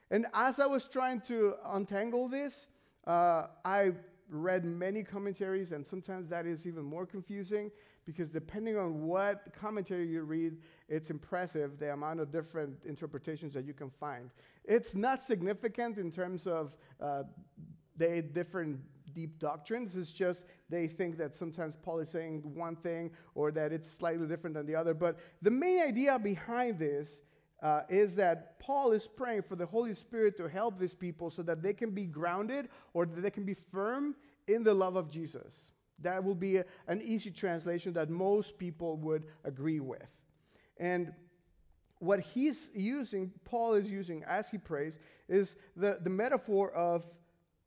And 0.09 0.25
as 0.33 0.59
I 0.59 0.65
was 0.65 0.85
trying 0.85 1.21
to 1.21 1.55
untangle 1.65 2.27
this, 2.27 2.67
uh, 3.05 3.47
I 3.65 3.91
read 4.29 4.65
many 4.65 5.03
commentaries, 5.03 5.71
and 5.71 5.85
sometimes 5.85 6.27
that 6.29 6.45
is 6.45 6.67
even 6.67 6.83
more 6.83 7.05
confusing 7.05 7.71
because 8.05 8.29
depending 8.29 8.77
on 8.77 9.05
what 9.05 9.53
commentary 9.53 10.07
you 10.07 10.21
read, 10.21 10.57
it's 10.87 11.09
impressive 11.09 11.77
the 11.77 11.91
amount 11.91 12.21
of 12.21 12.31
different 12.31 12.77
interpretations 12.85 13.53
that 13.53 13.65
you 13.65 13.73
can 13.73 13.89
find. 13.89 14.29
It's 14.63 14.95
not 14.95 15.21
significant 15.21 15.97
in 15.97 16.11
terms 16.11 16.47
of 16.47 16.73
uh, 17.01 17.23
the 17.97 18.21
different 18.21 18.79
deep 19.13 19.39
doctrines. 19.39 19.95
It's 19.95 20.11
just 20.11 20.43
they 20.69 20.87
think 20.87 21.17
that 21.17 21.35
sometimes 21.35 21.75
Paul 21.81 21.99
is 21.99 22.09
saying 22.09 22.41
one 22.55 22.77
thing 22.77 23.11
or 23.35 23.51
that 23.51 23.73
it's 23.73 23.91
slightly 23.91 24.25
different 24.25 24.55
than 24.55 24.65
the 24.65 24.75
other. 24.75 24.93
But 24.93 25.17
the 25.41 25.51
main 25.51 25.81
idea 25.81 26.17
behind 26.17 26.79
this 26.79 27.23
uh, 27.61 27.81
is 27.89 28.15
that 28.15 28.59
Paul 28.59 28.91
is 28.91 29.07
praying 29.07 29.43
for 29.43 29.55
the 29.55 29.65
Holy 29.65 29.95
Spirit 29.95 30.37
to 30.37 30.47
help 30.47 30.77
these 30.77 30.93
people 30.93 31.31
so 31.31 31.41
that 31.43 31.61
they 31.61 31.73
can 31.73 31.91
be 31.91 32.05
grounded 32.05 32.69
or 32.93 33.05
that 33.05 33.21
they 33.21 33.31
can 33.31 33.45
be 33.45 33.55
firm 33.55 34.15
in 34.47 34.63
the 34.63 34.73
love 34.73 34.95
of 34.95 35.09
Jesus. 35.09 35.71
That 35.99 36.23
will 36.23 36.35
be 36.35 36.57
a, 36.57 36.65
an 36.87 37.01
easy 37.01 37.31
translation 37.31 37.93
that 37.93 38.09
most 38.09 38.57
people 38.57 38.97
would 38.97 39.25
agree 39.43 39.79
with. 39.79 40.07
And 40.77 41.11
what 41.99 42.19
he's 42.19 42.69
using, 42.75 43.31
Paul 43.43 43.73
is 43.73 43.89
using 43.89 44.23
as 44.27 44.47
he 44.47 44.59
prays, 44.59 44.99
is 45.27 45.55
the, 45.75 45.97
the 46.01 46.09
metaphor 46.09 46.71
of 46.71 47.07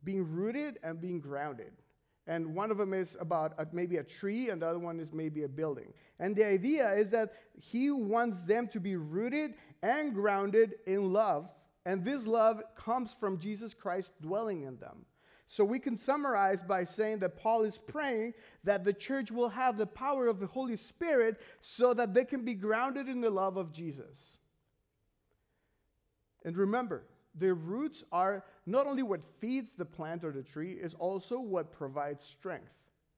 being 0.05 0.31
rooted 0.31 0.79
and 0.83 1.01
being 1.01 1.21
grounded. 1.21 1.73
And 2.27 2.55
one 2.55 2.71
of 2.71 2.79
them 2.79 2.93
is 2.95 3.17
about 3.19 3.55
a, 3.59 3.67
maybe 3.73 3.97
a 3.97 4.05
tree, 4.05 4.51
and 4.51 4.63
the 4.63 4.69
other 4.69 4.79
one 4.79 5.01
is 5.01 5.13
maybe 5.13 5.43
a 5.45 5.49
building. 5.49 5.93
And 6.19 6.37
the 6.37 6.47
idea 6.47 6.93
is 6.93 7.11
that 7.11 7.33
he 7.59 7.91
wants 7.91 8.43
them 8.43 8.69
to 8.69 8.81
be 8.81 8.97
rooted 8.97 9.55
and 9.83 10.15
grounded 10.15 10.75
in 10.87 11.13
love. 11.13 11.49
And 11.87 12.05
this 12.05 12.27
love 12.27 12.63
comes 12.77 13.15
from 13.19 13.39
Jesus 13.39 13.75
Christ 13.75 14.11
dwelling 14.21 14.63
in 14.63 14.79
them. 14.79 15.07
So 15.49 15.65
we 15.65 15.81
can 15.81 15.99
summarize 15.99 16.63
by 16.63 16.85
saying 16.85 17.19
that 17.21 17.37
Paul 17.37 17.65
is 17.65 17.77
praying 17.77 18.35
that 18.63 18.85
the 18.85 18.93
church 18.93 19.33
will 19.33 19.49
have 19.49 19.77
the 19.77 19.87
power 19.87 20.29
of 20.29 20.39
the 20.39 20.47
Holy 20.47 20.77
Spirit 20.77 21.41
so 21.61 21.93
that 21.95 22.15
they 22.15 22.25
can 22.25 22.45
be 22.45 22.55
grounded 22.55 23.09
in 23.09 23.21
the 23.21 23.31
love 23.31 23.57
of 23.57 23.73
Jesus. 23.73 24.37
And 26.45 26.57
remember, 26.57 27.03
the 27.39 27.55
roots 27.55 28.05
are 28.13 28.45
not 28.67 28.87
only 28.87 29.03
what 29.03 29.21
feeds 29.41 29.73
the 29.75 29.85
plant 29.85 30.25
or 30.25 30.33
the 30.33 30.43
tree, 30.43 30.73
is 30.73 30.95
also 30.95 31.39
what 31.39 31.73
provides 31.73 32.25
strength, 32.25 32.73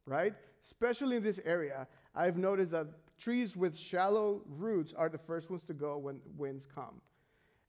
right? 0.07 0.35
Especially 0.65 1.17
in 1.17 1.23
this 1.23 1.41
area, 1.45 1.87
I've 2.15 2.37
noticed 2.37 2.73
that 2.73 2.89
trees 3.19 3.57
with 3.57 3.79
shallow 3.79 4.43
roots 4.47 4.93
are 4.97 5.09
the 5.09 5.19
first 5.19 5.51
ones 5.51 5.65
to 5.65 5.75
go 5.75 5.97
when 5.99 6.21
winds 6.37 6.67
come. 6.73 7.01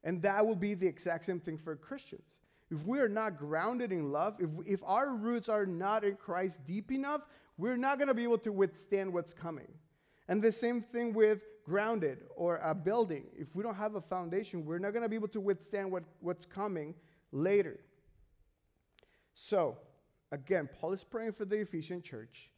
And 0.04 0.22
that 0.24 0.46
will 0.46 0.56
be 0.56 0.74
the 0.74 0.88
exact 0.88 1.26
same 1.26 1.40
thing 1.40 1.58
for 1.58 1.76
Christians. 1.76 2.26
If 2.70 2.86
we 2.86 3.00
are 3.00 3.10
not 3.10 3.38
grounded 3.38 3.92
in 3.92 4.12
love, 4.12 4.36
if, 4.40 4.50
if 4.66 4.84
our 4.84 5.10
roots 5.16 5.48
are 5.48 5.66
not 5.66 6.04
in 6.04 6.16
Christ 6.16 6.58
deep 6.66 6.92
enough, 6.92 7.22
we're 7.58 7.78
not 7.78 8.00
going 8.00 8.08
to 8.08 8.14
be 8.14 8.24
able 8.24 8.40
to 8.40 8.52
withstand 8.52 9.14
what's 9.14 9.34
coming. 9.34 9.72
And 10.28 10.42
the 10.42 10.52
same 10.52 10.82
thing 10.82 11.14
with 11.14 11.42
grounded 11.63 12.20
or 12.36 12.58
a 12.58 12.75
building. 12.75 13.25
If 13.38 13.55
we 13.55 13.63
don't 13.63 13.75
have 13.75 13.96
a 13.96 14.01
foundation, 14.01 14.65
we're 14.65 14.79
not 14.79 14.91
going 14.91 15.03
to 15.03 15.10
be 15.10 15.15
able 15.15 15.29
to 15.29 15.41
withstand 15.41 15.91
what, 15.91 16.03
what's 16.20 16.46
coming 16.46 16.93
later. 17.32 17.79
So, 19.34 19.77
again, 20.32 20.70
Paul 20.79 20.93
is 20.93 21.03
praying 21.03 21.34
for 21.34 21.46
the 21.46 21.58
Ephesian 21.58 22.01
church, 22.01 22.50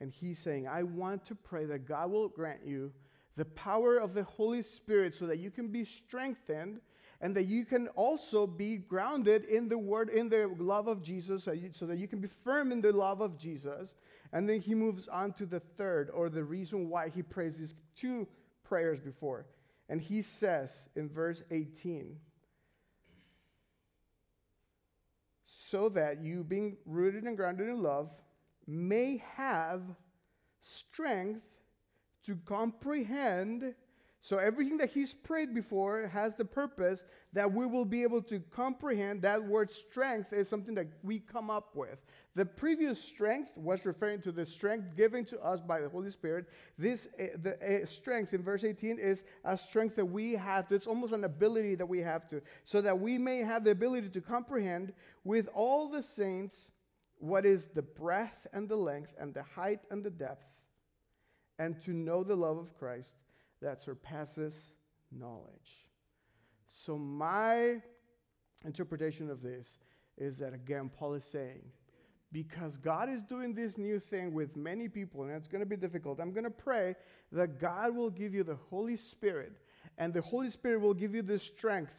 and 0.00 0.10
he's 0.10 0.38
saying, 0.38 0.66
I 0.66 0.82
want 0.82 1.24
to 1.26 1.34
pray 1.34 1.66
that 1.66 1.86
God 1.86 2.10
will 2.10 2.28
grant 2.28 2.60
you 2.64 2.92
the 3.36 3.44
power 3.44 3.96
of 3.96 4.14
the 4.14 4.24
Holy 4.24 4.62
Spirit 4.62 5.14
so 5.14 5.26
that 5.26 5.38
you 5.38 5.50
can 5.50 5.68
be 5.68 5.84
strengthened 5.84 6.80
and 7.20 7.36
that 7.36 7.44
you 7.44 7.64
can 7.64 7.86
also 7.88 8.46
be 8.46 8.76
grounded 8.76 9.44
in 9.44 9.68
the 9.68 9.78
word, 9.78 10.08
in 10.08 10.28
the 10.28 10.50
love 10.58 10.88
of 10.88 11.02
Jesus, 11.02 11.44
so 11.44 11.86
that 11.86 11.98
you 11.98 12.08
can 12.08 12.18
be 12.18 12.28
firm 12.44 12.72
in 12.72 12.80
the 12.80 12.92
love 12.92 13.20
of 13.20 13.38
Jesus. 13.38 13.90
And 14.32 14.48
then 14.48 14.60
he 14.60 14.74
moves 14.74 15.08
on 15.08 15.32
to 15.34 15.46
the 15.46 15.60
third, 15.60 16.10
or 16.10 16.28
the 16.28 16.44
reason 16.44 16.88
why 16.88 17.10
he 17.10 17.22
prays 17.22 17.58
these 17.58 17.74
two 17.96 18.26
prayers 18.64 18.98
before. 18.98 19.46
And 19.88 20.00
he 20.00 20.22
says 20.22 20.88
in 20.96 21.08
verse 21.08 21.42
18, 21.50 22.16
so 25.46 25.88
that 25.90 26.22
you, 26.22 26.44
being 26.44 26.76
rooted 26.86 27.24
and 27.24 27.36
grounded 27.36 27.68
in 27.68 27.82
love, 27.82 28.10
may 28.66 29.22
have 29.36 29.82
strength 30.62 31.42
to 32.24 32.36
comprehend 32.44 33.74
so 34.24 34.36
everything 34.36 34.76
that 34.76 34.90
he's 34.90 35.12
prayed 35.12 35.52
before 35.52 36.06
has 36.06 36.36
the 36.36 36.44
purpose 36.44 37.02
that 37.32 37.52
we 37.52 37.66
will 37.66 37.84
be 37.84 38.04
able 38.04 38.22
to 38.22 38.38
comprehend. 38.54 39.22
That 39.22 39.42
word 39.42 39.68
strength 39.68 40.32
is 40.32 40.48
something 40.48 40.76
that 40.76 40.86
we 41.02 41.18
come 41.18 41.50
up 41.50 41.74
with. 41.74 41.98
The 42.36 42.46
previous 42.46 43.02
strength 43.02 43.50
was 43.56 43.84
referring 43.84 44.20
to 44.22 44.30
the 44.30 44.46
strength 44.46 44.96
given 44.96 45.24
to 45.24 45.40
us 45.40 45.60
by 45.60 45.80
the 45.80 45.88
Holy 45.88 46.12
Spirit. 46.12 46.46
This 46.78 47.08
uh, 47.20 47.36
the 47.42 47.82
uh, 47.82 47.84
strength 47.84 48.32
in 48.32 48.44
verse 48.44 48.62
18 48.62 49.00
is 49.00 49.24
a 49.44 49.58
strength 49.58 49.96
that 49.96 50.06
we 50.06 50.34
have 50.34 50.68
to. 50.68 50.76
It's 50.76 50.86
almost 50.86 51.12
an 51.12 51.24
ability 51.24 51.74
that 51.74 51.86
we 51.86 51.98
have 51.98 52.28
to, 52.28 52.40
so 52.64 52.80
that 52.80 52.96
we 52.96 53.18
may 53.18 53.38
have 53.38 53.64
the 53.64 53.72
ability 53.72 54.10
to 54.10 54.20
comprehend 54.20 54.92
with 55.24 55.48
all 55.52 55.88
the 55.88 56.02
saints 56.02 56.70
what 57.18 57.44
is 57.44 57.66
the 57.74 57.82
breadth 57.82 58.46
and 58.52 58.68
the 58.68 58.76
length 58.76 59.14
and 59.18 59.34
the 59.34 59.42
height 59.42 59.80
and 59.90 60.04
the 60.04 60.10
depth, 60.10 60.46
and 61.58 61.82
to 61.84 61.90
know 61.90 62.22
the 62.22 62.36
love 62.36 62.56
of 62.56 62.78
Christ 62.78 63.14
that 63.62 63.82
surpasses 63.82 64.72
knowledge. 65.10 65.86
So, 66.68 66.98
my 66.98 67.80
interpretation 68.64 69.30
of 69.30 69.42
this 69.42 69.78
is 70.18 70.38
that, 70.38 70.52
again, 70.52 70.90
Paul 70.94 71.14
is 71.14 71.24
saying, 71.24 71.62
because 72.32 72.78
God 72.78 73.10
is 73.10 73.22
doing 73.22 73.54
this 73.54 73.76
new 73.76 74.00
thing 74.00 74.32
with 74.32 74.56
many 74.56 74.88
people, 74.88 75.22
and 75.22 75.32
it's 75.32 75.48
going 75.48 75.60
to 75.60 75.66
be 75.66 75.76
difficult, 75.76 76.18
I'm 76.20 76.32
going 76.32 76.44
to 76.44 76.50
pray 76.50 76.96
that 77.30 77.60
God 77.60 77.94
will 77.94 78.10
give 78.10 78.34
you 78.34 78.42
the 78.42 78.56
Holy 78.70 78.96
Spirit, 78.96 79.52
and 79.98 80.12
the 80.14 80.22
Holy 80.22 80.50
Spirit 80.50 80.80
will 80.80 80.94
give 80.94 81.14
you 81.14 81.22
the 81.22 81.38
strength 81.38 81.92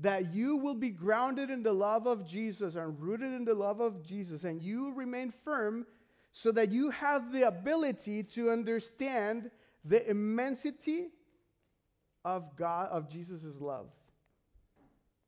that 0.00 0.32
you 0.32 0.56
will 0.56 0.74
be 0.74 0.90
grounded 0.90 1.50
in 1.50 1.62
the 1.62 1.72
love 1.72 2.06
of 2.06 2.24
Jesus 2.24 2.76
and 2.76 3.00
rooted 3.00 3.32
in 3.32 3.44
the 3.44 3.54
love 3.54 3.80
of 3.80 4.02
Jesus, 4.06 4.44
and 4.44 4.62
you 4.62 4.92
remain 4.92 5.32
firm 5.44 5.86
so 6.32 6.52
that 6.52 6.70
you 6.70 6.90
have 6.90 7.32
the 7.32 7.48
ability 7.48 8.22
to 8.22 8.50
understand 8.50 9.50
the 9.88 10.08
immensity 10.08 11.08
of 12.24 12.54
God, 12.56 12.88
of 12.90 13.08
Jesus' 13.08 13.60
love. 13.60 13.88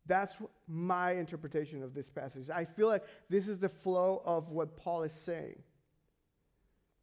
That's 0.06 0.36
my 0.68 1.12
interpretation 1.12 1.82
of 1.82 1.94
this 1.94 2.10
passage. 2.10 2.50
I 2.50 2.64
feel 2.64 2.88
like 2.88 3.04
this 3.28 3.48
is 3.48 3.58
the 3.58 3.68
flow 3.68 4.22
of 4.24 4.50
what 4.50 4.76
Paul 4.76 5.04
is 5.04 5.12
saying. 5.12 5.62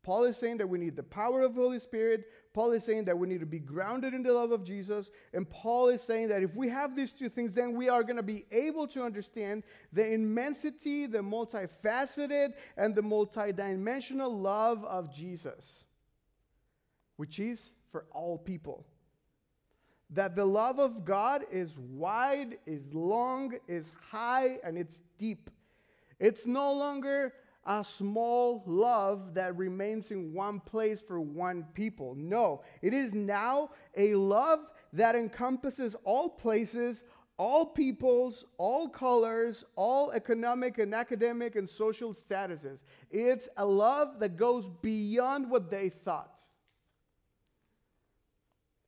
Paul 0.03 0.23
is 0.23 0.37
saying 0.37 0.57
that 0.57 0.69
we 0.69 0.77
need 0.77 0.95
the 0.95 1.03
power 1.03 1.41
of 1.41 1.55
the 1.55 1.61
Holy 1.61 1.79
Spirit. 1.79 2.27
Paul 2.53 2.71
is 2.71 2.83
saying 2.83 3.05
that 3.05 3.17
we 3.17 3.27
need 3.27 3.41
to 3.41 3.45
be 3.45 3.59
grounded 3.59 4.13
in 4.13 4.23
the 4.23 4.31
love 4.33 4.51
of 4.51 4.63
Jesus. 4.63 5.11
And 5.33 5.49
Paul 5.49 5.89
is 5.89 6.01
saying 6.01 6.29
that 6.29 6.43
if 6.43 6.55
we 6.55 6.69
have 6.69 6.95
these 6.95 7.11
two 7.11 7.27
things, 7.27 7.53
then 7.53 7.75
we 7.75 7.89
are 7.89 8.03
going 8.03 8.15
to 8.15 8.23
be 8.23 8.45
able 8.51 8.87
to 8.89 9.03
understand 9.03 9.63
the 9.91 10.09
immensity, 10.09 11.07
the 11.07 11.17
multifaceted, 11.17 12.53
and 12.77 12.95
the 12.95 13.01
multidimensional 13.01 14.41
love 14.41 14.85
of 14.85 15.13
Jesus 15.13 15.86
which 17.17 17.39
is 17.39 17.71
for 17.91 18.05
all 18.11 18.37
people. 18.37 18.85
That 20.11 20.35
the 20.35 20.45
love 20.45 20.79
of 20.79 21.03
God 21.03 21.43
is 21.51 21.77
wide, 21.77 22.57
is 22.65 22.93
long, 22.93 23.55
is 23.67 23.91
high, 24.09 24.59
and 24.63 24.77
it's 24.77 24.99
deep. 25.17 25.49
It's 26.19 26.45
no 26.45 26.73
longer 26.73 27.33
a 27.65 27.83
small 27.83 28.63
love 28.65 29.33
that 29.33 29.57
remains 29.57 30.11
in 30.11 30.33
one 30.33 30.61
place 30.61 31.01
for 31.01 31.19
one 31.19 31.65
people. 31.73 32.15
No, 32.15 32.61
it 32.81 32.93
is 32.93 33.13
now 33.13 33.71
a 33.97 34.15
love 34.15 34.59
that 34.93 35.15
encompasses 35.15 35.95
all 36.05 36.29
places, 36.29 37.03
all 37.37 37.65
peoples, 37.65 38.45
all 38.57 38.87
colors, 38.87 39.65
all 39.75 40.11
economic 40.11 40.77
and 40.77 40.95
academic 40.95 41.57
and 41.57 41.69
social 41.69 42.13
statuses. 42.13 42.79
It's 43.11 43.49
a 43.57 43.65
love 43.65 44.19
that 44.19 44.37
goes 44.37 44.69
beyond 44.81 45.51
what 45.51 45.69
they 45.69 45.89
thought. 45.89 46.36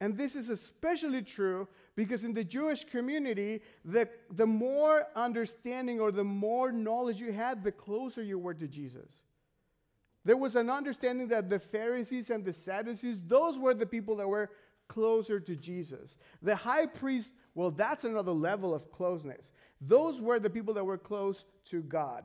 And 0.01 0.17
this 0.17 0.35
is 0.35 0.49
especially 0.49 1.21
true 1.21 1.67
because 1.95 2.23
in 2.23 2.33
the 2.33 2.43
Jewish 2.43 2.85
community, 2.85 3.61
the, 3.83 4.07
the 4.31 4.45
more 4.45 5.05
understanding 5.15 5.99
or 5.99 6.11
the 6.11 6.23
more 6.23 6.71
knowledge 6.71 7.19
you 7.19 7.33
had, 7.33 7.63
the 7.63 7.71
closer 7.71 8.23
you 8.23 8.39
were 8.39 8.53
to 8.53 8.67
Jesus. 8.67 9.11
There 10.23 10.37
was 10.37 10.55
an 10.55 10.69
understanding 10.69 11.27
that 11.29 11.49
the 11.49 11.59
Pharisees 11.59 12.29
and 12.29 12.45
the 12.45 12.53
Sadducees, 12.53 13.21
those 13.25 13.57
were 13.57 13.73
the 13.73 13.85
people 13.85 14.15
that 14.17 14.27
were 14.27 14.49
closer 14.87 15.39
to 15.39 15.55
Jesus. 15.55 16.15
The 16.41 16.55
high 16.55 16.85
priest, 16.85 17.31
well, 17.53 17.71
that's 17.71 18.03
another 18.03 18.31
level 18.31 18.73
of 18.73 18.91
closeness. 18.91 19.53
Those 19.81 20.21
were 20.21 20.39
the 20.39 20.49
people 20.49 20.73
that 20.75 20.83
were 20.83 20.97
close 20.97 21.45
to 21.65 21.81
God. 21.81 22.23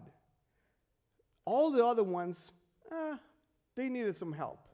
All 1.45 1.71
the 1.71 1.85
other 1.85 2.03
ones, 2.03 2.53
eh, 2.91 3.17
they 3.77 3.89
needed 3.89 4.17
some 4.17 4.33
help. 4.33 4.67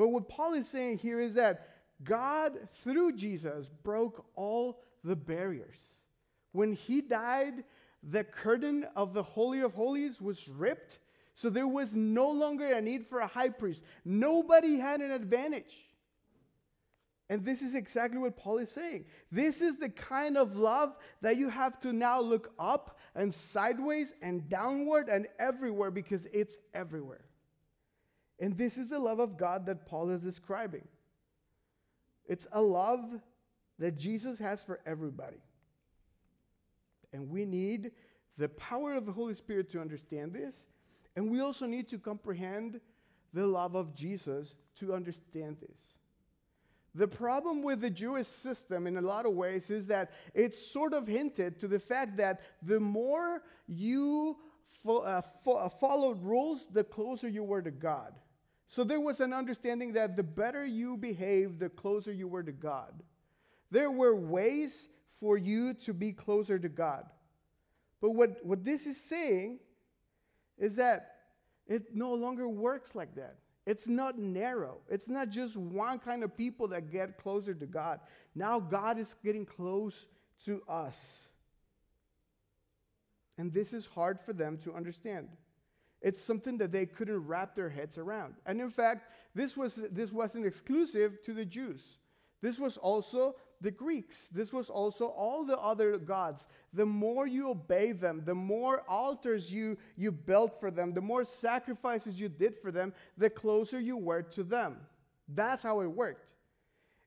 But 0.00 0.08
what 0.08 0.30
Paul 0.30 0.54
is 0.54 0.66
saying 0.66 1.00
here 1.00 1.20
is 1.20 1.34
that 1.34 1.68
God, 2.02 2.58
through 2.82 3.16
Jesus, 3.16 3.68
broke 3.82 4.24
all 4.34 4.80
the 5.04 5.14
barriers. 5.14 5.76
When 6.52 6.72
he 6.72 7.02
died, 7.02 7.64
the 8.02 8.24
curtain 8.24 8.86
of 8.96 9.12
the 9.12 9.22
Holy 9.22 9.60
of 9.60 9.74
Holies 9.74 10.18
was 10.18 10.48
ripped, 10.48 11.00
so 11.34 11.50
there 11.50 11.68
was 11.68 11.92
no 11.92 12.30
longer 12.30 12.64
a 12.64 12.80
need 12.80 13.08
for 13.08 13.20
a 13.20 13.26
high 13.26 13.50
priest. 13.50 13.82
Nobody 14.02 14.78
had 14.78 15.02
an 15.02 15.10
advantage. 15.10 15.76
And 17.28 17.44
this 17.44 17.60
is 17.60 17.74
exactly 17.74 18.16
what 18.16 18.38
Paul 18.38 18.56
is 18.56 18.70
saying. 18.70 19.04
This 19.30 19.60
is 19.60 19.76
the 19.76 19.90
kind 19.90 20.38
of 20.38 20.56
love 20.56 20.96
that 21.20 21.36
you 21.36 21.50
have 21.50 21.78
to 21.80 21.92
now 21.92 22.22
look 22.22 22.54
up 22.58 22.98
and 23.14 23.34
sideways 23.34 24.14
and 24.22 24.48
downward 24.48 25.10
and 25.10 25.26
everywhere 25.38 25.90
because 25.90 26.26
it's 26.32 26.56
everywhere. 26.72 27.26
And 28.40 28.56
this 28.56 28.78
is 28.78 28.88
the 28.88 28.98
love 28.98 29.20
of 29.20 29.36
God 29.36 29.66
that 29.66 29.86
Paul 29.86 30.10
is 30.10 30.22
describing. 30.22 30.88
It's 32.26 32.46
a 32.52 32.62
love 32.62 33.20
that 33.78 33.98
Jesus 33.98 34.38
has 34.38 34.62
for 34.62 34.80
everybody. 34.86 35.42
And 37.12 37.28
we 37.28 37.44
need 37.44 37.92
the 38.38 38.48
power 38.48 38.94
of 38.94 39.04
the 39.04 39.12
Holy 39.12 39.34
Spirit 39.34 39.70
to 39.72 39.80
understand 39.80 40.32
this. 40.32 40.56
And 41.16 41.30
we 41.30 41.40
also 41.40 41.66
need 41.66 41.88
to 41.90 41.98
comprehend 41.98 42.80
the 43.34 43.46
love 43.46 43.74
of 43.74 43.94
Jesus 43.94 44.54
to 44.76 44.94
understand 44.94 45.58
this. 45.60 45.94
The 46.94 47.08
problem 47.08 47.62
with 47.62 47.80
the 47.80 47.90
Jewish 47.90 48.26
system, 48.26 48.86
in 48.86 48.96
a 48.96 49.02
lot 49.02 49.26
of 49.26 49.32
ways, 49.32 49.70
is 49.70 49.86
that 49.88 50.10
it's 50.34 50.64
sort 50.72 50.92
of 50.92 51.06
hinted 51.06 51.60
to 51.60 51.68
the 51.68 51.78
fact 51.78 52.16
that 52.16 52.40
the 52.62 52.80
more 52.80 53.42
you 53.68 54.36
fo- 54.82 54.98
uh, 54.98 55.20
fo- 55.44 55.56
uh, 55.56 55.68
followed 55.68 56.20
rules, 56.22 56.66
the 56.72 56.82
closer 56.82 57.28
you 57.28 57.44
were 57.44 57.62
to 57.62 57.70
God. 57.70 58.14
So 58.70 58.84
there 58.84 59.00
was 59.00 59.18
an 59.18 59.32
understanding 59.32 59.94
that 59.94 60.16
the 60.16 60.22
better 60.22 60.64
you 60.64 60.96
behaved, 60.96 61.58
the 61.58 61.68
closer 61.68 62.12
you 62.12 62.28
were 62.28 62.44
to 62.44 62.52
God. 62.52 63.02
There 63.72 63.90
were 63.90 64.14
ways 64.14 64.88
for 65.18 65.36
you 65.36 65.74
to 65.74 65.92
be 65.92 66.12
closer 66.12 66.56
to 66.56 66.68
God. 66.68 67.04
But 68.00 68.10
what, 68.12 68.46
what 68.46 68.64
this 68.64 68.86
is 68.86 68.96
saying 68.96 69.58
is 70.56 70.76
that 70.76 71.16
it 71.66 71.96
no 71.96 72.14
longer 72.14 72.48
works 72.48 72.94
like 72.94 73.16
that. 73.16 73.38
It's 73.66 73.88
not 73.88 74.20
narrow. 74.20 74.78
It's 74.88 75.08
not 75.08 75.30
just 75.30 75.56
one 75.56 75.98
kind 75.98 76.22
of 76.22 76.36
people 76.36 76.68
that 76.68 76.92
get 76.92 77.18
closer 77.18 77.52
to 77.52 77.66
God. 77.66 77.98
Now 78.36 78.60
God 78.60 79.00
is 79.00 79.16
getting 79.24 79.46
close 79.46 80.06
to 80.44 80.62
us. 80.68 81.26
And 83.36 83.52
this 83.52 83.72
is 83.72 83.84
hard 83.84 84.20
for 84.20 84.32
them 84.32 84.58
to 84.62 84.72
understand. 84.74 85.26
It's 86.02 86.22
something 86.22 86.58
that 86.58 86.72
they 86.72 86.86
couldn't 86.86 87.26
wrap 87.26 87.54
their 87.54 87.68
heads 87.68 87.98
around. 87.98 88.34
And 88.46 88.60
in 88.60 88.70
fact, 88.70 89.10
this, 89.34 89.56
was, 89.56 89.78
this 89.90 90.12
wasn't 90.12 90.46
exclusive 90.46 91.22
to 91.24 91.34
the 91.34 91.44
Jews. 91.44 91.82
This 92.40 92.58
was 92.58 92.76
also 92.78 93.36
the 93.60 93.70
Greeks. 93.70 94.28
This 94.32 94.52
was 94.52 94.70
also 94.70 95.06
all 95.06 95.44
the 95.44 95.58
other 95.58 95.98
gods. 95.98 96.48
The 96.72 96.86
more 96.86 97.26
you 97.26 97.50
obey 97.50 97.92
them, 97.92 98.22
the 98.24 98.34
more 98.34 98.82
altars 98.88 99.52
you, 99.52 99.76
you 99.96 100.10
built 100.10 100.58
for 100.58 100.70
them, 100.70 100.94
the 100.94 101.02
more 101.02 101.24
sacrifices 101.24 102.18
you 102.18 102.30
did 102.30 102.56
for 102.56 102.72
them, 102.72 102.94
the 103.18 103.28
closer 103.28 103.78
you 103.78 103.98
were 103.98 104.22
to 104.22 104.42
them. 104.42 104.78
That's 105.28 105.62
how 105.62 105.80
it 105.80 105.86
worked. 105.86 106.24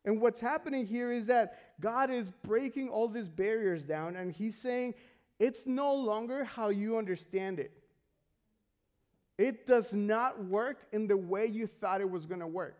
And 0.06 0.21
what's 0.21 0.39
happening 0.39 0.86
here 0.86 1.12
is 1.12 1.25
that 1.27 1.58
God 1.79 2.12
is 2.12 2.29
breaking 2.43 2.89
all 2.89 3.08
these 3.08 3.29
barriers 3.29 3.84
down, 3.84 4.15
and 4.15 4.32
He's 4.32 4.58
saying, 4.58 4.95
it's 5.39 5.65
no 5.65 5.95
longer 5.95 6.43
how 6.43 6.69
you 6.69 6.97
understand 6.97 7.60
it. 7.60 7.71
It 9.38 9.65
does 9.65 9.93
not 9.93 10.43
work 10.46 10.78
in 10.91 11.08
the 11.08 11.17
way 11.17 11.46
you 11.46 11.67
thought 11.67 12.02
it 12.02 12.10
was 12.10 12.26
going 12.26 12.41
to 12.41 12.48
work. 12.48 12.80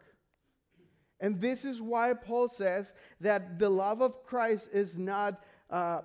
And 1.20 1.40
this 1.40 1.66
is 1.66 1.82
why 1.82 2.14
Paul 2.14 2.50
says 2.50 2.94
that 3.22 3.58
the 3.58 3.70
love 3.70 4.02
of 4.02 4.24
Christ 4.24 4.70
is 4.74 4.98
not 4.98 5.42
uh, 5.70 6.02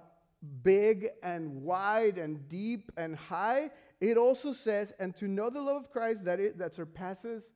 big 0.62 1.08
and 1.22 1.62
wide 1.62 2.18
and 2.18 2.48
deep 2.48 2.92
and 2.96 3.16
high. 3.16 3.70
It 4.00 4.16
also 4.16 4.52
says, 4.52 4.92
and 4.98 5.16
to 5.16 5.26
know 5.26 5.50
the 5.50 5.60
love 5.60 5.76
of 5.76 5.90
Christ 5.90 6.24
that, 6.24 6.38
it, 6.38 6.58
that 6.58 6.74
surpasses 6.74 7.48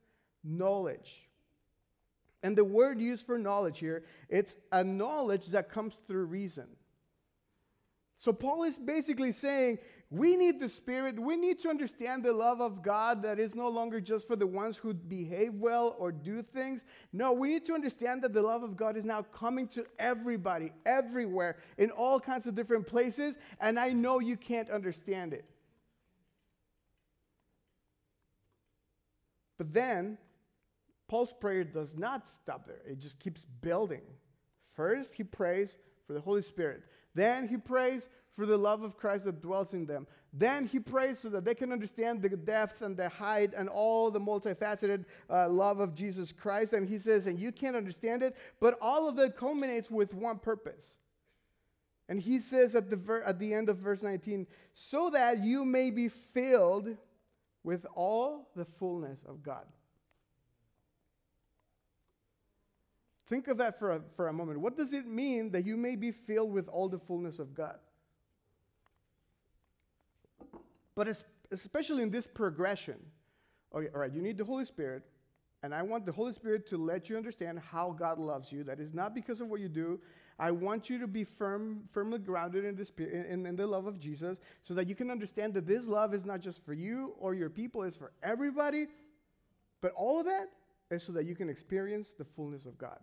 knowledge. 0.43 1.29
And 2.43 2.57
the 2.57 2.65
word 2.65 2.99
used 2.99 3.25
for 3.25 3.39
knowledge 3.39 3.79
here, 3.79 4.03
it's 4.27 4.55
a 4.71 4.83
knowledge 4.83 5.47
that 5.47 5.71
comes 5.71 5.97
through 6.07 6.25
reason. 6.25 6.67
So, 8.23 8.31
Paul 8.31 8.63
is 8.63 8.79
basically 8.79 9.33
saying 9.33 9.79
we 10.09 10.37
need 10.37 10.61
the 10.61 10.69
Spirit. 10.69 11.19
We 11.19 11.35
need 11.35 11.59
to 11.59 11.69
understand 11.69 12.23
the 12.23 12.31
love 12.31 12.61
of 12.61 12.81
God 12.81 13.21
that 13.23 13.37
is 13.37 13.53
no 13.53 13.67
longer 13.67 13.99
just 13.99 14.27
for 14.27 14.37
the 14.37 14.47
ones 14.47 14.77
who 14.77 14.93
behave 14.93 15.55
well 15.55 15.93
or 15.99 16.13
do 16.13 16.41
things. 16.41 16.85
No, 17.11 17.33
we 17.33 17.49
need 17.49 17.65
to 17.65 17.73
understand 17.73 18.21
that 18.21 18.31
the 18.31 18.41
love 18.41 18.63
of 18.63 18.77
God 18.77 18.95
is 18.95 19.03
now 19.03 19.23
coming 19.23 19.67
to 19.69 19.85
everybody, 19.99 20.71
everywhere, 20.85 21.57
in 21.77 21.91
all 21.91 22.17
kinds 22.17 22.47
of 22.47 22.55
different 22.55 22.87
places. 22.87 23.37
And 23.59 23.77
I 23.77 23.89
know 23.89 24.19
you 24.19 24.37
can't 24.37 24.69
understand 24.69 25.33
it. 25.33 25.43
But 29.57 29.73
then, 29.73 30.17
Paul's 31.09 31.33
prayer 31.33 31.65
does 31.65 31.97
not 31.97 32.29
stop 32.29 32.67
there, 32.67 32.83
it 32.89 32.99
just 32.99 33.19
keeps 33.19 33.45
building. 33.59 34.03
First, 34.77 35.11
he 35.13 35.25
prays 35.25 35.77
for 36.07 36.13
the 36.13 36.21
Holy 36.21 36.41
Spirit. 36.41 36.83
Then 37.15 37.47
he 37.47 37.57
prays 37.57 38.09
for 38.35 38.45
the 38.45 38.57
love 38.57 38.81
of 38.81 38.97
Christ 38.97 39.25
that 39.25 39.41
dwells 39.41 39.73
in 39.73 39.85
them. 39.85 40.07
Then 40.31 40.65
he 40.65 40.79
prays 40.79 41.19
so 41.19 41.29
that 41.29 41.45
they 41.45 41.53
can 41.53 41.71
understand 41.71 42.21
the 42.21 42.29
depth 42.29 42.81
and 42.81 42.97
the 42.97 43.07
height 43.07 43.53
and 43.55 43.69
all 43.69 44.09
the 44.09 44.19
multifaceted 44.19 45.05
uh, 45.29 45.47
love 45.47 45.79
of 45.79 45.93
Jesus 45.93 46.31
Christ. 46.31 46.73
And 46.73 46.89
he 46.89 46.97
says, 46.97 47.27
and 47.27 47.39
you 47.39 47.51
can't 47.51 47.75
understand 47.75 48.23
it, 48.23 48.35
but 48.59 48.77
all 48.81 49.07
of 49.07 49.15
that 49.17 49.37
culminates 49.37 49.91
with 49.91 50.13
one 50.13 50.39
purpose. 50.39 50.85
And 52.09 52.19
he 52.19 52.39
says 52.39 52.73
at 52.75 52.89
the, 52.89 52.95
ver- 52.95 53.23
at 53.23 53.37
the 53.39 53.53
end 53.53 53.69
of 53.69 53.77
verse 53.77 54.01
19, 54.01 54.47
so 54.73 55.11
that 55.11 55.43
you 55.43 55.63
may 55.63 55.91
be 55.91 56.09
filled 56.09 56.97
with 57.63 57.85
all 57.95 58.49
the 58.55 58.65
fullness 58.65 59.19
of 59.27 59.43
God. 59.43 59.65
Think 63.27 63.47
of 63.47 63.57
that 63.57 63.79
for 63.79 63.93
a, 63.93 64.01
for 64.15 64.27
a 64.27 64.33
moment. 64.33 64.59
What 64.59 64.75
does 64.75 64.93
it 64.93 65.07
mean 65.07 65.51
that 65.51 65.65
you 65.65 65.77
may 65.77 65.95
be 65.95 66.11
filled 66.11 66.51
with 66.51 66.67
all 66.67 66.89
the 66.89 66.99
fullness 66.99 67.39
of 67.39 67.53
God? 67.53 67.77
But 70.95 71.07
especially 71.51 72.03
in 72.03 72.11
this 72.11 72.27
progression, 72.27 72.97
okay, 73.73 73.87
all 73.93 74.01
right, 74.01 74.11
you 74.11 74.21
need 74.21 74.37
the 74.37 74.43
Holy 74.43 74.65
Spirit, 74.65 75.03
and 75.63 75.73
I 75.73 75.81
want 75.81 76.05
the 76.05 76.11
Holy 76.11 76.33
Spirit 76.33 76.67
to 76.69 76.77
let 76.77 77.09
you 77.09 77.15
understand 77.15 77.59
how 77.59 77.95
God 77.97 78.19
loves 78.19 78.51
you. 78.51 78.63
That 78.65 78.79
is 78.79 78.93
not 78.93 79.15
because 79.15 79.39
of 79.39 79.47
what 79.47 79.61
you 79.61 79.69
do. 79.69 79.99
I 80.37 80.51
want 80.51 80.89
you 80.89 80.99
to 80.99 81.07
be 81.07 81.23
firm, 81.23 81.83
firmly 81.91 82.19
grounded 82.19 82.65
in 82.65 82.75
the, 82.75 82.85
spirit, 82.85 83.27
in, 83.27 83.45
in 83.45 83.55
the 83.55 83.65
love 83.65 83.87
of 83.87 83.97
Jesus 83.97 84.37
so 84.63 84.73
that 84.73 84.89
you 84.89 84.95
can 84.95 85.09
understand 85.09 85.53
that 85.53 85.65
this 85.65 85.85
love 85.85 86.13
is 86.13 86.25
not 86.25 86.41
just 86.41 86.65
for 86.65 86.73
you 86.73 87.13
or 87.17 87.33
your 87.33 87.49
people, 87.49 87.83
it's 87.83 87.95
for 87.95 88.11
everybody. 88.21 88.87
But 89.79 89.93
all 89.93 90.19
of 90.19 90.25
that 90.25 90.49
is 90.91 91.03
so 91.03 91.13
that 91.13 91.25
you 91.25 91.35
can 91.35 91.49
experience 91.49 92.09
the 92.17 92.25
fullness 92.25 92.65
of 92.65 92.77
God 92.77 92.99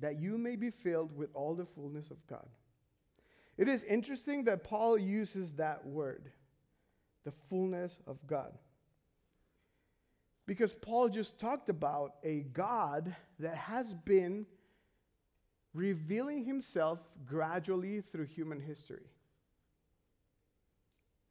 that 0.00 0.18
you 0.20 0.38
may 0.38 0.56
be 0.56 0.70
filled 0.70 1.16
with 1.16 1.30
all 1.34 1.54
the 1.54 1.66
fullness 1.66 2.10
of 2.10 2.18
God. 2.26 2.46
It 3.56 3.68
is 3.68 3.82
interesting 3.84 4.44
that 4.44 4.64
Paul 4.64 4.98
uses 4.98 5.52
that 5.52 5.86
word, 5.86 6.30
the 7.24 7.32
fullness 7.48 7.98
of 8.06 8.18
God. 8.26 8.52
Because 10.46 10.72
Paul 10.74 11.08
just 11.08 11.38
talked 11.38 11.68
about 11.68 12.14
a 12.22 12.40
God 12.52 13.16
that 13.40 13.56
has 13.56 13.94
been 13.94 14.46
revealing 15.74 16.44
himself 16.44 17.00
gradually 17.24 18.00
through 18.00 18.26
human 18.26 18.60
history. 18.60 19.10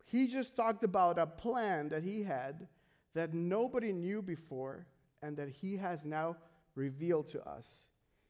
He 0.06 0.28
just 0.28 0.56
talked 0.56 0.84
about 0.84 1.18
a 1.18 1.26
plan 1.26 1.90
that 1.90 2.04
he 2.04 2.24
had 2.24 2.68
that 3.14 3.34
nobody 3.34 3.92
knew 3.92 4.22
before 4.22 4.86
and 5.22 5.36
that 5.38 5.50
he 5.50 5.78
has 5.78 6.06
now 6.06 6.36
revealed 6.76 7.30
to 7.30 7.48
us. 7.48 7.66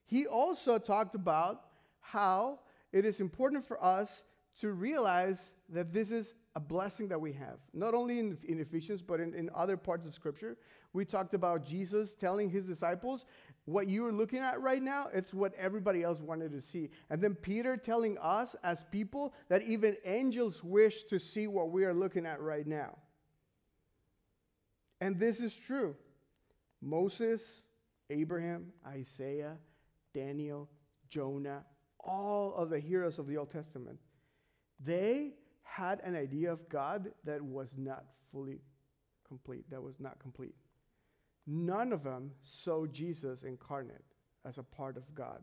He 0.05 0.25
also 0.25 0.77
talked 0.77 1.15
about 1.15 1.61
how 1.99 2.59
it 2.91 3.05
is 3.05 3.19
important 3.19 3.65
for 3.65 3.83
us 3.83 4.23
to 4.61 4.71
realize 4.71 5.51
that 5.69 5.91
this 5.91 6.11
is 6.11 6.33
a 6.55 6.59
blessing 6.59 7.09
that 7.09 7.19
we 7.19 7.33
have, 7.33 7.57
not 7.73 7.93
only 7.93 8.19
in, 8.19 8.37
in 8.47 8.59
Ephesians, 8.59 9.01
but 9.01 9.19
in, 9.19 9.33
in 9.33 9.49
other 9.53 9.75
parts 9.75 10.05
of 10.05 10.13
Scripture. 10.15 10.57
We 10.93 11.03
talked 11.03 11.33
about 11.33 11.65
Jesus 11.65 12.13
telling 12.13 12.49
his 12.49 12.65
disciples, 12.65 13.25
What 13.65 13.89
you 13.89 14.05
are 14.05 14.13
looking 14.13 14.39
at 14.39 14.61
right 14.61 14.81
now, 14.81 15.09
it's 15.13 15.33
what 15.33 15.53
everybody 15.55 16.03
else 16.03 16.21
wanted 16.21 16.51
to 16.53 16.61
see. 16.61 16.89
And 17.09 17.21
then 17.21 17.35
Peter 17.35 17.75
telling 17.75 18.17
us 18.19 18.55
as 18.63 18.85
people 18.91 19.33
that 19.49 19.63
even 19.63 19.97
angels 20.05 20.63
wish 20.63 21.03
to 21.05 21.19
see 21.19 21.47
what 21.47 21.71
we 21.71 21.83
are 21.83 21.93
looking 21.93 22.25
at 22.25 22.39
right 22.39 22.65
now. 22.65 22.97
And 25.01 25.19
this 25.19 25.41
is 25.41 25.53
true. 25.53 25.97
Moses, 26.81 27.63
Abraham, 28.09 28.67
Isaiah, 28.87 29.57
Daniel, 30.15 30.69
Jonah, 31.10 31.63
all 31.99 32.56
of 32.56 32.69
the 32.69 32.80
heroes 32.80 33.19
of 33.19 33.28
the 33.28 33.38
Old 33.38 33.51
Testament, 33.51 33.99
they 34.80 35.34
had 35.63 35.99
an 36.04 36.15
idea 36.15 36.51
of 36.51 36.67
God 36.69 37.12
that 37.25 37.41
was 37.41 37.69
not 37.78 38.06
fully 38.32 38.62
complete, 39.28 39.69
that 39.69 39.82
was 39.82 39.99
not 39.99 40.17
complete. 40.19 40.56
None 41.45 41.91
of 41.91 42.04
them 42.04 42.32
saw 42.41 42.86
Jesus 42.88 43.43
incarnate 43.43 44.06
as 44.45 44.58
a 44.58 44.63
part 44.63 44.97
of 44.97 45.13
God. 45.13 45.41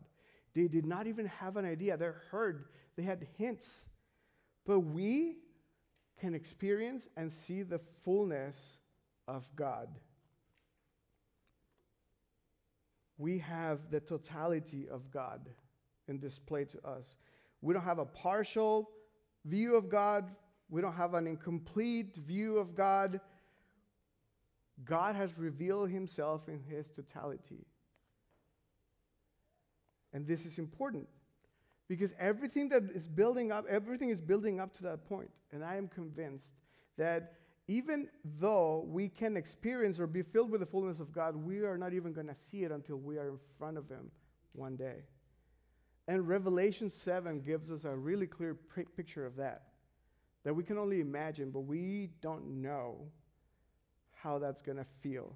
They 0.55 0.67
did 0.67 0.85
not 0.85 1.07
even 1.07 1.27
have 1.27 1.55
an 1.57 1.65
idea. 1.65 1.95
They 1.95 2.09
heard, 2.31 2.65
they 2.95 3.03
had 3.03 3.27
hints. 3.37 3.85
But 4.65 4.79
we 4.79 5.37
can 6.19 6.33
experience 6.33 7.07
and 7.15 7.31
see 7.31 7.63
the 7.63 7.79
fullness 8.03 8.77
of 9.27 9.47
God 9.55 9.87
we 13.17 13.39
have 13.39 13.91
the 13.91 13.99
totality 13.99 14.87
of 14.89 15.11
God 15.11 15.49
in 16.07 16.19
display 16.19 16.65
to 16.65 16.77
us. 16.87 17.15
We 17.61 17.73
don't 17.73 17.83
have 17.83 17.99
a 17.99 18.05
partial 18.05 18.89
view 19.45 19.75
of 19.75 19.89
God, 19.89 20.31
we 20.69 20.81
don't 20.81 20.95
have 20.95 21.13
an 21.13 21.27
incomplete 21.27 22.15
view 22.15 22.57
of 22.57 22.75
God. 22.75 23.19
God 24.83 25.15
has 25.15 25.37
revealed 25.37 25.89
himself 25.89 26.47
in 26.47 26.59
his 26.63 26.87
totality. 26.89 27.67
And 30.13 30.25
this 30.27 30.45
is 30.45 30.57
important 30.57 31.07
because 31.87 32.13
everything 32.19 32.69
that 32.69 32.83
is 32.93 33.07
building 33.07 33.51
up, 33.51 33.65
everything 33.69 34.09
is 34.09 34.19
building 34.19 34.59
up 34.59 34.75
to 34.77 34.83
that 34.83 35.07
point. 35.07 35.29
And 35.51 35.63
I 35.63 35.75
am 35.75 35.87
convinced 35.87 36.53
that 36.97 37.33
even 37.67 38.09
though 38.39 38.85
we 38.87 39.07
can 39.07 39.37
experience 39.37 39.99
or 39.99 40.07
be 40.07 40.21
filled 40.21 40.51
with 40.51 40.59
the 40.59 40.65
fullness 40.65 40.99
of 40.99 41.13
God, 41.13 41.35
we 41.35 41.59
are 41.59 41.77
not 41.77 41.93
even 41.93 42.11
going 42.11 42.27
to 42.27 42.35
see 42.35 42.63
it 42.63 42.71
until 42.71 42.97
we 42.97 43.17
are 43.17 43.29
in 43.29 43.39
front 43.57 43.77
of 43.77 43.87
Him 43.87 44.11
one 44.51 44.75
day. 44.75 45.03
And 46.07 46.27
Revelation 46.27 46.89
7 46.89 47.39
gives 47.39 47.71
us 47.71 47.85
a 47.85 47.95
really 47.95 48.27
clear 48.27 48.57
picture 48.95 49.25
of 49.25 49.37
that, 49.37 49.63
that 50.43 50.53
we 50.53 50.63
can 50.63 50.77
only 50.77 50.99
imagine, 50.99 51.51
but 51.51 51.61
we 51.61 52.09
don't 52.21 52.61
know 52.61 52.97
how 54.11 54.39
that's 54.39 54.61
going 54.61 54.77
to 54.77 54.85
feel. 55.01 55.33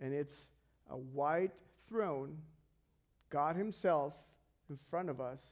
And 0.00 0.14
it's 0.14 0.46
a 0.90 0.96
white 0.96 1.52
throne, 1.86 2.38
God 3.28 3.56
Himself 3.56 4.14
in 4.70 4.78
front 4.90 5.10
of 5.10 5.20
us, 5.20 5.44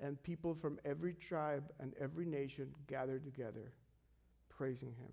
and 0.00 0.20
people 0.24 0.54
from 0.54 0.80
every 0.84 1.14
tribe 1.14 1.70
and 1.78 1.92
every 2.00 2.26
nation 2.26 2.70
gathered 2.88 3.24
together 3.24 3.72
praising 4.60 4.90
Him. 4.90 5.12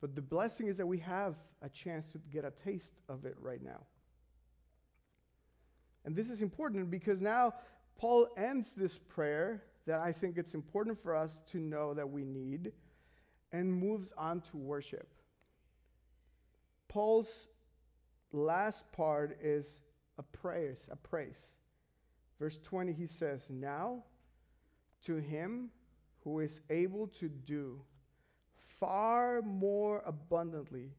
But 0.00 0.16
the 0.16 0.20
blessing 0.20 0.66
is 0.66 0.76
that 0.78 0.86
we 0.86 0.98
have 0.98 1.36
a 1.62 1.68
chance 1.68 2.08
to 2.08 2.18
get 2.32 2.44
a 2.44 2.50
taste 2.64 2.90
of 3.08 3.24
it 3.24 3.36
right 3.40 3.62
now. 3.62 3.86
And 6.04 6.16
this 6.16 6.28
is 6.28 6.42
important 6.42 6.90
because 6.90 7.20
now 7.20 7.54
Paul 7.96 8.26
ends 8.36 8.72
this 8.72 8.98
prayer 8.98 9.62
that 9.86 10.00
I 10.00 10.10
think 10.10 10.38
it's 10.38 10.54
important 10.54 11.00
for 11.00 11.14
us 11.14 11.38
to 11.52 11.58
know 11.58 11.94
that 11.94 12.10
we 12.10 12.24
need 12.24 12.72
and 13.52 13.72
moves 13.72 14.10
on 14.18 14.40
to 14.50 14.56
worship. 14.56 15.08
Paul's 16.88 17.46
last 18.32 18.90
part 18.90 19.38
is 19.40 19.82
a 20.18 20.22
praise, 20.24 20.88
a 20.90 20.96
praise. 20.96 21.38
Verse 22.40 22.58
20 22.58 22.92
he 22.92 23.06
says, 23.06 23.48
"Now 23.48 24.02
to 25.02 25.14
him 25.14 25.70
who 26.24 26.40
is 26.40 26.60
able 26.70 27.06
to 27.06 27.28
do 27.28 27.80
far 28.80 29.42
more 29.42 30.02
abundantly 30.06 30.90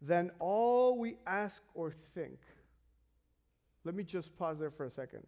than 0.00 0.30
all 0.38 0.98
we 0.98 1.16
ask 1.26 1.62
or 1.74 1.92
think. 2.14 2.38
Let 3.84 3.94
me 3.94 4.04
just 4.04 4.36
pause 4.36 4.58
there 4.58 4.70
for 4.70 4.84
a 4.84 4.90
second. 4.90 5.26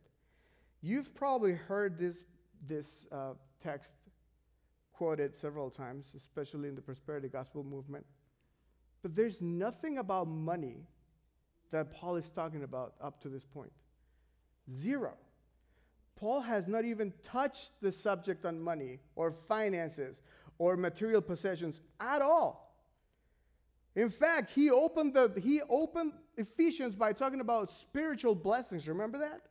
You've 0.82 1.14
probably 1.14 1.54
heard 1.54 1.98
this, 1.98 2.24
this 2.68 3.06
uh, 3.10 3.32
text 3.62 3.94
quoted 4.92 5.36
several 5.36 5.70
times, 5.70 6.06
especially 6.16 6.68
in 6.68 6.74
the 6.74 6.82
prosperity 6.82 7.28
gospel 7.28 7.64
movement. 7.64 8.04
But 9.02 9.14
there's 9.14 9.40
nothing 9.40 9.98
about 9.98 10.28
money 10.28 10.76
that 11.70 11.92
Paul 11.92 12.16
is 12.16 12.28
talking 12.30 12.64
about 12.64 12.94
up 13.00 13.20
to 13.22 13.28
this 13.28 13.44
point. 13.44 13.72
Zero. 14.74 15.14
Paul 16.18 16.40
has 16.40 16.66
not 16.66 16.84
even 16.84 17.12
touched 17.22 17.70
the 17.80 17.92
subject 17.92 18.44
on 18.44 18.60
money 18.60 18.98
or 19.14 19.30
finances 19.30 20.20
or 20.58 20.76
material 20.76 21.22
possessions 21.22 21.80
at 22.00 22.20
all. 22.20 22.74
In 23.94 24.10
fact, 24.10 24.50
he 24.52 24.68
opened 24.68 25.14
the 25.14 25.32
he 25.40 25.62
opened 25.68 26.12
Ephesians 26.36 26.96
by 26.96 27.12
talking 27.12 27.40
about 27.40 27.70
spiritual 27.70 28.34
blessings. 28.34 28.88
Remember 28.88 29.18
that? 29.18 29.42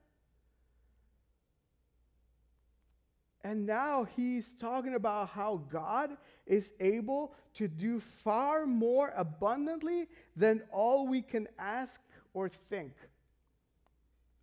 And 3.45 3.65
now 3.65 4.05
he's 4.17 4.51
talking 4.51 4.95
about 4.95 5.29
how 5.29 5.63
God 5.69 6.17
is 6.45 6.73
able 6.81 7.33
to 7.53 7.69
do 7.69 8.01
far 8.01 8.65
more 8.65 9.13
abundantly 9.15 10.09
than 10.35 10.63
all 10.69 11.07
we 11.07 11.21
can 11.21 11.47
ask 11.57 12.01
or 12.33 12.49
think. 12.69 12.91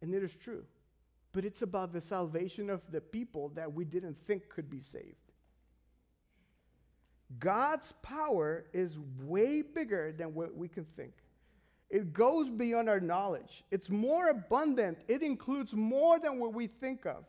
And 0.00 0.14
it 0.14 0.22
is 0.22 0.34
true. 0.34 0.64
But 1.34 1.44
it's 1.44 1.62
about 1.62 1.92
the 1.92 2.00
salvation 2.00 2.70
of 2.70 2.80
the 2.92 3.00
people 3.00 3.50
that 3.56 3.74
we 3.74 3.84
didn't 3.84 4.16
think 4.26 4.48
could 4.48 4.70
be 4.70 4.80
saved. 4.80 5.16
God's 7.40 7.92
power 8.02 8.66
is 8.72 8.96
way 9.20 9.60
bigger 9.60 10.14
than 10.16 10.32
what 10.32 10.56
we 10.56 10.68
can 10.68 10.84
think. 10.96 11.12
It 11.90 12.12
goes 12.12 12.48
beyond 12.48 12.88
our 12.88 13.00
knowledge. 13.00 13.64
It's 13.72 13.90
more 13.90 14.28
abundant. 14.28 14.98
It 15.08 15.22
includes 15.22 15.74
more 15.74 16.20
than 16.20 16.38
what 16.38 16.54
we 16.54 16.68
think 16.68 17.04
of 17.04 17.24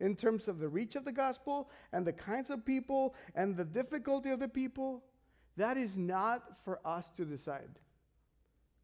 in 0.00 0.16
terms 0.16 0.46
of 0.46 0.58
the 0.58 0.68
reach 0.68 0.94
of 0.94 1.06
the 1.06 1.12
gospel 1.12 1.70
and 1.92 2.06
the 2.06 2.12
kinds 2.12 2.50
of 2.50 2.64
people 2.64 3.14
and 3.34 3.56
the 3.56 3.64
difficulty 3.64 4.28
of 4.30 4.40
the 4.40 4.48
people. 4.48 5.02
That 5.56 5.78
is 5.78 5.96
not 5.96 6.42
for 6.62 6.78
us 6.84 7.10
to 7.16 7.24
decide. 7.24 7.78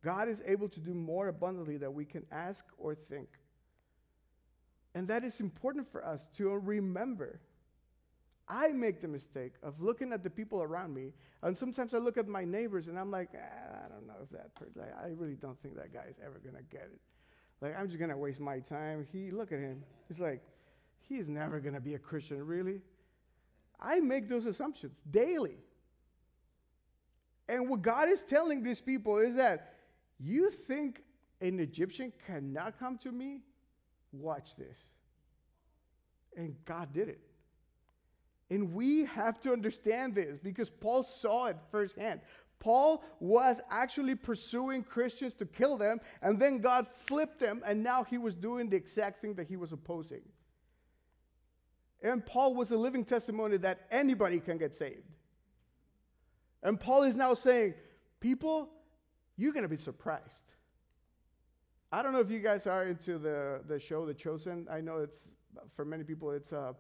God 0.03 0.31
is 0.31 0.43
able 0.47 0.71
to 0.71 0.81
do 0.81 0.95
more 0.95 1.29
abundantly 1.29 1.77
than 1.77 1.93
we 1.93 2.07
can 2.07 2.25
ask 2.33 2.65
or 2.79 2.95
think. 2.95 3.29
And 4.97 5.07
that 5.09 5.25
is 5.25 5.41
important 5.41 5.93
for 5.93 6.03
us 6.03 6.27
to 6.39 6.49
remember. 6.49 7.39
I 8.49 8.69
make 8.69 9.03
the 9.03 9.09
mistake 9.09 9.53
of 9.63 9.83
looking 9.83 10.11
at 10.11 10.25
the 10.25 10.31
people 10.31 10.63
around 10.63 10.95
me, 10.95 11.13
and 11.43 11.55
sometimes 11.55 11.93
I 11.93 11.99
look 11.99 12.17
at 12.17 12.27
my 12.27 12.47
neighbors 12.47 12.89
and 12.89 12.99
I'm 12.99 13.11
like, 13.11 13.29
ah, 13.35 13.85
I 13.85 13.89
don't 13.91 14.07
know 14.07 14.15
if 14.23 14.31
that 14.31 14.55
person, 14.55 14.73
like, 14.81 14.95
I 14.99 15.09
really 15.09 15.35
don't 15.35 15.61
think 15.61 15.77
that 15.77 15.93
guy 15.93 16.07
is 16.09 16.17
ever 16.25 16.41
gonna 16.43 16.63
get 16.71 16.89
it. 16.91 17.01
Like, 17.61 17.79
I'm 17.79 17.89
just 17.89 18.01
gonna 18.01 18.17
waste 18.17 18.41
my 18.41 18.59
time. 18.61 19.07
He, 19.13 19.31
look 19.31 19.53
at 19.53 19.59
him. 19.59 19.85
He's 20.09 20.19
like, 20.19 20.43
he's 21.07 21.29
never 21.29 21.61
gonna 21.61 21.79
be 21.79 21.93
a 21.93 21.99
Christian, 21.99 22.47
really. 22.47 22.81
I 23.79 24.01
make 24.01 24.31
those 24.31 24.47
assumptions 24.47 24.95
daily. 25.11 25.59
And 27.51 27.69
what 27.69 27.83
God 27.83 28.09
is 28.09 28.23
telling 28.23 28.63
these 28.63 28.81
people 28.81 29.19
is 29.19 29.35
that 29.35 29.75
you 30.19 30.51
think 30.51 31.03
an 31.43 31.61
Egyptian 31.61 32.15
cannot 32.27 32.79
come 32.79 32.97
to 32.99 33.13
me? 33.13 33.43
Watch 34.13 34.57
this. 34.57 34.79
And 36.37 36.55
God 36.65 36.93
did 36.93 37.09
it. 37.09 37.21
And 38.51 38.75
we 38.75 39.05
have 39.07 39.41
to 39.41 39.53
understand 39.53 40.15
this 40.15 40.39
because 40.39 40.71
Paul 40.71 41.05
saw 41.05 41.47
it 41.47 41.57
firsthand. 41.71 42.21
Paul 42.59 43.03
was 43.21 43.61
actually 43.71 44.15
pursuing 44.15 44.83
Christians 44.83 45.35
to 45.35 45.47
kill 45.47 45.77
them, 45.77 46.01
and 46.23 46.39
then 46.41 46.59
God 46.59 46.87
flipped 47.07 47.39
them, 47.39 47.63
and 47.67 47.83
now 47.83 48.05
he 48.05 48.19
was 48.19 48.35
doing 48.35 48.71
the 48.71 48.77
exact 48.77 49.21
thing 49.21 49.35
that 49.35 49.47
he 49.47 49.57
was 49.57 49.73
opposing. 49.73 50.23
And 52.03 52.25
Paul 52.25 52.55
was 52.55 52.71
a 52.71 52.77
living 52.77 53.05
testimony 53.05 53.57
that 53.59 53.87
anybody 53.91 54.41
can 54.41 54.59
get 54.59 54.75
saved. 54.75 55.03
And 56.63 56.81
Paul 56.81 57.03
is 57.03 57.17
now 57.17 57.35
saying, 57.35 57.75
People, 58.21 58.71
you're 59.37 59.53
going 59.53 59.63
to 59.63 59.69
be 59.69 59.77
surprised. 59.77 60.25
I 61.93 62.03
don't 62.03 62.13
know 62.13 62.21
if 62.21 62.31
you 62.31 62.41
guys 62.41 62.67
are 62.67 62.87
into 62.87 63.19
the, 63.19 63.61
the 63.67 63.79
show 63.79 64.05
The 64.07 64.15
Chosen. 64.15 64.67
I 64.71 64.81
know 64.81 64.99
it's, 64.99 65.31
for 65.75 65.85
many 65.85 66.05
people, 66.05 66.33
it's 66.33 66.53
uh, 66.53 66.73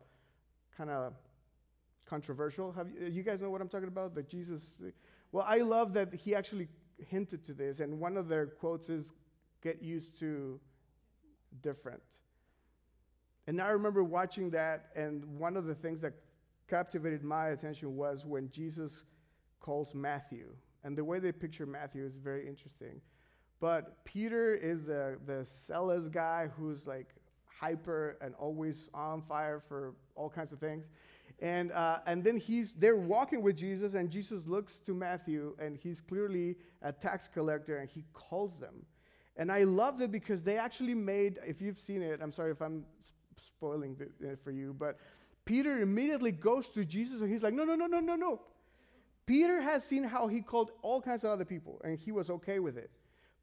kind 0.77 0.90
of 0.90 1.14
controversial. 2.05 2.73
Have 2.73 2.88
you, 2.90 3.07
you 3.07 3.23
guys 3.23 3.40
know 3.40 3.51
what 3.51 3.61
I'm 3.61 3.69
talking 3.69 3.88
about? 3.88 4.14
That 4.14 4.29
Jesus, 4.29 4.75
well, 5.33 5.45
I 5.47 5.59
love 5.59 5.92
that 5.95 6.12
he 6.12 6.35
actually 6.35 6.69
hinted 6.99 7.45
to 7.47 7.55
this, 7.55 7.81
and 7.81 8.01
one 8.01 8.16
of 8.16 8.29
their 8.29 8.47
quotes 8.47 8.88
is, 8.88 9.12
get 9.62 9.83
used 9.83 10.19
to 10.21 10.61
different. 11.62 12.01
And 13.47 13.61
I 13.61 13.69
remember 13.69 14.05
watching 14.05 14.51
that, 14.51 14.87
and 14.95 15.25
one 15.38 15.57
of 15.57 15.66
the 15.66 15.75
things 15.75 16.01
that 16.03 16.14
captivated 16.69 17.23
my 17.23 17.49
attention 17.49 17.97
was 17.97 18.25
when 18.25 18.51
Jesus 18.51 19.05
calls 19.61 19.95
Matthew. 19.95 20.47
And 20.85 20.97
the 20.97 21.05
way 21.05 21.19
they 21.19 21.33
picture 21.33 21.66
Matthew 21.66 22.05
is 22.05 22.16
very 22.16 22.47
interesting. 22.47 23.01
But 23.61 24.05
Peter 24.05 24.55
is 24.55 24.85
the, 24.85 25.16
the 25.27 25.47
zealous 25.66 26.09
guy 26.09 26.49
who's 26.57 26.87
like 26.87 27.09
hyper 27.47 28.16
and 28.21 28.35
always 28.35 28.90
on 28.92 29.23
fire 29.23 29.62
for 29.66 29.95
all 30.14 30.29
kinds 30.29 30.53
of 30.53 30.59
things. 30.59 30.87
And, 31.40 31.73
uh, 31.73 31.99
and 32.07 32.25
then 32.25 32.38
he's, 32.38 32.73
they're 32.73 32.97
walking 32.97 33.42
with 33.42 33.57
Jesus, 33.57 33.95
and 33.95 34.11
Jesus 34.11 34.47
looks 34.47 34.79
to 34.87 34.95
Matthew, 34.95 35.55
and 35.59 35.77
he's 35.77 36.01
clearly 36.01 36.57
a 36.81 36.92
tax 36.92 37.29
collector, 37.29 37.77
and 37.77 37.90
he 37.90 38.05
calls 38.14 38.59
them. 38.59 38.87
And 39.37 39.53
I 39.53 39.64
loved 39.64 40.01
it 40.01 40.11
because 40.11 40.42
they 40.42 40.57
actually 40.57 40.95
made, 40.95 41.38
if 41.47 41.61
you've 41.61 41.79
seen 41.79 42.01
it, 42.01 42.21
I'm 42.23 42.33
sorry 42.33 42.53
if 42.53 42.62
I'm 42.62 42.85
spoiling 43.38 43.97
it 44.21 44.38
for 44.42 44.51
you, 44.51 44.75
but 44.79 44.99
Peter 45.45 45.81
immediately 45.81 46.33
goes 46.33 46.69
to 46.71 46.87
Jesus, 46.87 47.21
and 47.21 47.31
he's 47.31 47.42
like, 47.42 47.53
no, 47.53 47.64
no, 47.64 47.75
no, 47.75 47.87
no, 47.87 48.01
no, 48.01 48.16
no. 48.16 48.40
Peter 49.27 49.61
has 49.61 49.85
seen 49.85 50.05
how 50.05 50.27
he 50.27 50.40
called 50.40 50.71
all 50.81 51.03
kinds 51.03 51.23
of 51.23 51.31
other 51.31 51.45
people, 51.45 51.81
and 51.85 51.99
he 51.99 52.12
was 52.12 52.31
okay 52.31 52.61
with 52.61 52.79
it. 52.79 52.90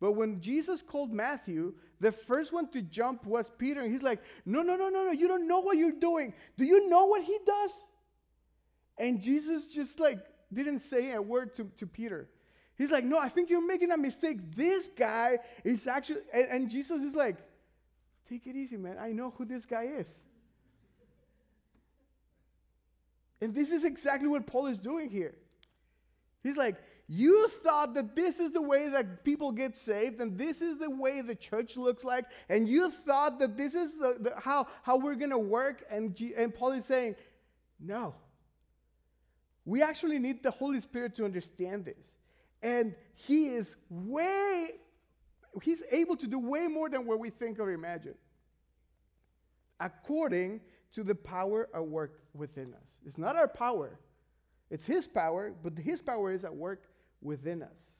But 0.04 0.18
when 0.18 0.42
Jesus 0.42 0.82
called 0.82 1.13
Matthew, 1.13 1.76
the 2.02 2.12
first 2.12 2.52
one 2.52 2.68
to 2.72 2.82
jump 2.82 3.26
was 3.26 3.50
Peter. 3.50 3.80
And 3.80 3.89
he's 3.89 4.04
like, 4.04 4.20
No, 4.46 4.62
no, 4.62 4.76
no, 4.76 4.89
no, 4.89 5.06
no. 5.06 5.12
You 5.12 5.30
don't 5.30 5.48
know 5.48 5.62
what 5.62 5.78
you're 5.78 5.94
doing. 5.94 6.34
Do 6.58 6.66
you 6.66 6.89
know 6.89 7.06
what 7.06 7.24
he 7.24 7.38
does? 7.46 7.72
And 8.98 9.22
Jesus 9.22 9.66
just 9.66 10.02
like 10.02 10.20
didn't 10.52 10.80
say 10.80 11.13
a 11.13 11.22
word 11.22 11.56
to, 11.56 11.72
to 11.78 11.88
Peter. 11.88 12.28
He's 12.78 12.92
like, 12.92 13.06
No, 13.06 13.18
I 13.18 13.30
think 13.30 13.50
you're 13.50 13.66
making 13.66 13.92
a 13.92 13.98
mistake. 13.98 14.39
This 14.54 14.89
guy 14.89 15.38
is 15.63 15.88
actually, 15.88 16.20
and, 16.34 16.48
and 16.50 16.70
Jesus 16.70 17.02
is 17.02 17.16
like, 17.16 17.38
Take 18.28 18.46
it 18.46 18.58
easy, 18.58 18.76
man. 18.76 18.98
I 19.00 19.13
know 19.13 19.34
who 19.38 19.46
this 19.46 19.66
guy 19.66 19.84
is. 19.84 20.20
And 23.39 23.56
this 23.56 23.72
is 23.72 23.86
exactly 23.86 24.28
what 24.28 24.48
Paul 24.48 24.66
is 24.66 24.80
doing 24.80 25.10
here. 25.10 25.36
He's 26.44 26.58
like, 26.58 26.76
you 27.15 27.47
thought 27.47 27.93
that 27.93 28.15
this 28.15 28.39
is 28.39 28.54
the 28.54 28.62
way 28.62 28.89
that 28.89 29.23
people 29.23 29.52
get 29.52 29.78
saved, 29.78 30.19
and 30.19 30.36
this 30.36 30.63
is 30.63 30.80
the 30.80 30.89
way 30.89 31.21
the 31.21 31.36
church 31.36 31.78
looks 31.78 32.04
like, 32.04 32.26
and 32.49 32.67
you 32.67 32.89
thought 32.89 33.38
that 33.38 33.56
this 33.56 33.76
is 33.76 33.93
the, 33.99 34.17
the 34.19 34.34
how, 34.39 34.65
how 34.82 34.97
we're 34.97 35.13
going 35.13 35.30
to 35.30 35.38
work. 35.38 35.84
And, 35.91 36.15
G, 36.15 36.34
and 36.36 36.54
Paul 36.54 36.71
is 36.71 36.86
saying, 36.86 37.15
no. 37.80 38.15
We 39.63 39.84
actually 39.84 40.17
need 40.17 40.41
the 40.41 40.49
Holy 40.49 40.82
Spirit 40.82 41.15
to 41.17 41.26
understand 41.26 41.86
this. 41.86 42.13
And 42.63 42.95
he 43.13 43.45
is 43.45 43.76
way, 43.91 44.71
he's 45.62 45.84
able 45.91 46.15
to 46.15 46.26
do 46.26 46.39
way 46.39 46.67
more 46.67 46.89
than 46.89 47.06
what 47.06 47.19
we 47.19 47.30
think 47.30 47.60
or 47.60 47.69
imagine, 47.71 48.15
according 49.80 50.62
to 50.93 51.04
the 51.04 51.13
power 51.13 51.69
at 51.76 51.86
work 51.86 52.21
within 52.34 52.73
us. 52.73 52.97
It's 53.06 53.19
not 53.19 53.36
our 53.36 53.47
power, 53.47 53.99
it's 54.71 54.88
his 54.88 55.06
power, 55.06 55.54
but 55.62 55.78
his 55.78 56.02
power 56.02 56.32
is 56.32 56.43
at 56.43 56.56
work 56.56 56.86
within 57.24 57.64
us. 57.64 57.94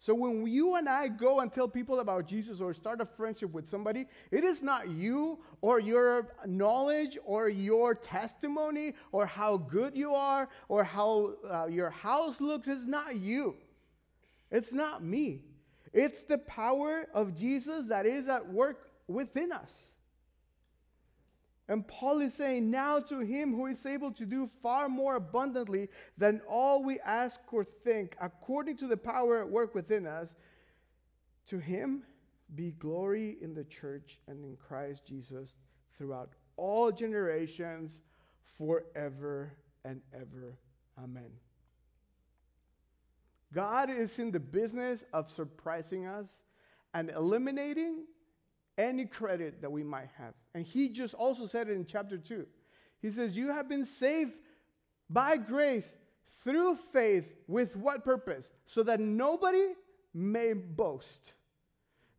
So 0.00 0.14
when 0.14 0.46
you 0.46 0.76
and 0.76 0.88
I 0.88 1.08
go 1.08 1.40
and 1.40 1.52
tell 1.52 1.66
people 1.66 1.98
about 1.98 2.28
Jesus 2.28 2.60
or 2.60 2.72
start 2.72 3.00
a 3.00 3.06
friendship 3.06 3.52
with 3.52 3.68
somebody, 3.68 4.06
it 4.30 4.44
is 4.44 4.62
not 4.62 4.88
you 4.88 5.40
or 5.60 5.80
your 5.80 6.28
knowledge 6.46 7.18
or 7.24 7.48
your 7.48 7.96
testimony 7.96 8.94
or 9.10 9.26
how 9.26 9.56
good 9.56 9.96
you 9.96 10.14
are 10.14 10.48
or 10.68 10.84
how 10.84 11.34
uh, 11.50 11.66
your 11.66 11.90
house 11.90 12.40
looks. 12.40 12.68
It's 12.68 12.86
not 12.86 13.16
you. 13.16 13.56
It's 14.52 14.72
not 14.72 15.02
me. 15.02 15.42
It's 15.92 16.22
the 16.22 16.38
power 16.38 17.06
of 17.12 17.36
Jesus 17.36 17.86
that 17.86 18.06
is 18.06 18.28
at 18.28 18.52
work 18.52 18.92
within 19.08 19.50
us. 19.50 19.87
And 21.68 21.86
Paul 21.86 22.20
is 22.20 22.32
saying, 22.32 22.70
Now 22.70 22.98
to 23.00 23.20
him 23.20 23.54
who 23.54 23.66
is 23.66 23.84
able 23.84 24.10
to 24.12 24.24
do 24.24 24.48
far 24.62 24.88
more 24.88 25.16
abundantly 25.16 25.88
than 26.16 26.40
all 26.48 26.82
we 26.82 26.98
ask 27.00 27.40
or 27.52 27.64
think, 27.64 28.16
according 28.20 28.78
to 28.78 28.86
the 28.86 28.96
power 28.96 29.40
at 29.40 29.48
work 29.48 29.74
within 29.74 30.06
us, 30.06 30.34
to 31.48 31.58
him 31.58 32.04
be 32.54 32.72
glory 32.72 33.36
in 33.42 33.54
the 33.54 33.64
church 33.64 34.18
and 34.26 34.42
in 34.42 34.56
Christ 34.56 35.04
Jesus 35.06 35.50
throughout 35.96 36.30
all 36.56 36.90
generations, 36.90 37.98
forever 38.56 39.52
and 39.84 40.00
ever. 40.14 40.58
Amen. 41.02 41.30
God 43.52 43.90
is 43.90 44.18
in 44.18 44.30
the 44.30 44.40
business 44.40 45.04
of 45.12 45.30
surprising 45.30 46.06
us 46.06 46.40
and 46.94 47.10
eliminating 47.10 48.04
any 48.78 49.04
credit 49.04 49.60
that 49.60 49.70
we 49.70 49.82
might 49.82 50.08
have. 50.16 50.32
And 50.54 50.64
he 50.64 50.88
just 50.88 51.12
also 51.14 51.46
said 51.46 51.68
it 51.68 51.72
in 51.72 51.84
chapter 51.84 52.16
2. 52.16 52.46
He 53.02 53.10
says, 53.10 53.36
You 53.36 53.52
have 53.52 53.68
been 53.68 53.84
saved 53.84 54.32
by 55.10 55.36
grace 55.36 55.92
through 56.44 56.76
faith 56.92 57.26
with 57.46 57.76
what 57.76 58.04
purpose? 58.04 58.48
So 58.66 58.82
that 58.84 59.00
nobody 59.00 59.74
may 60.14 60.52
boast. 60.52 61.32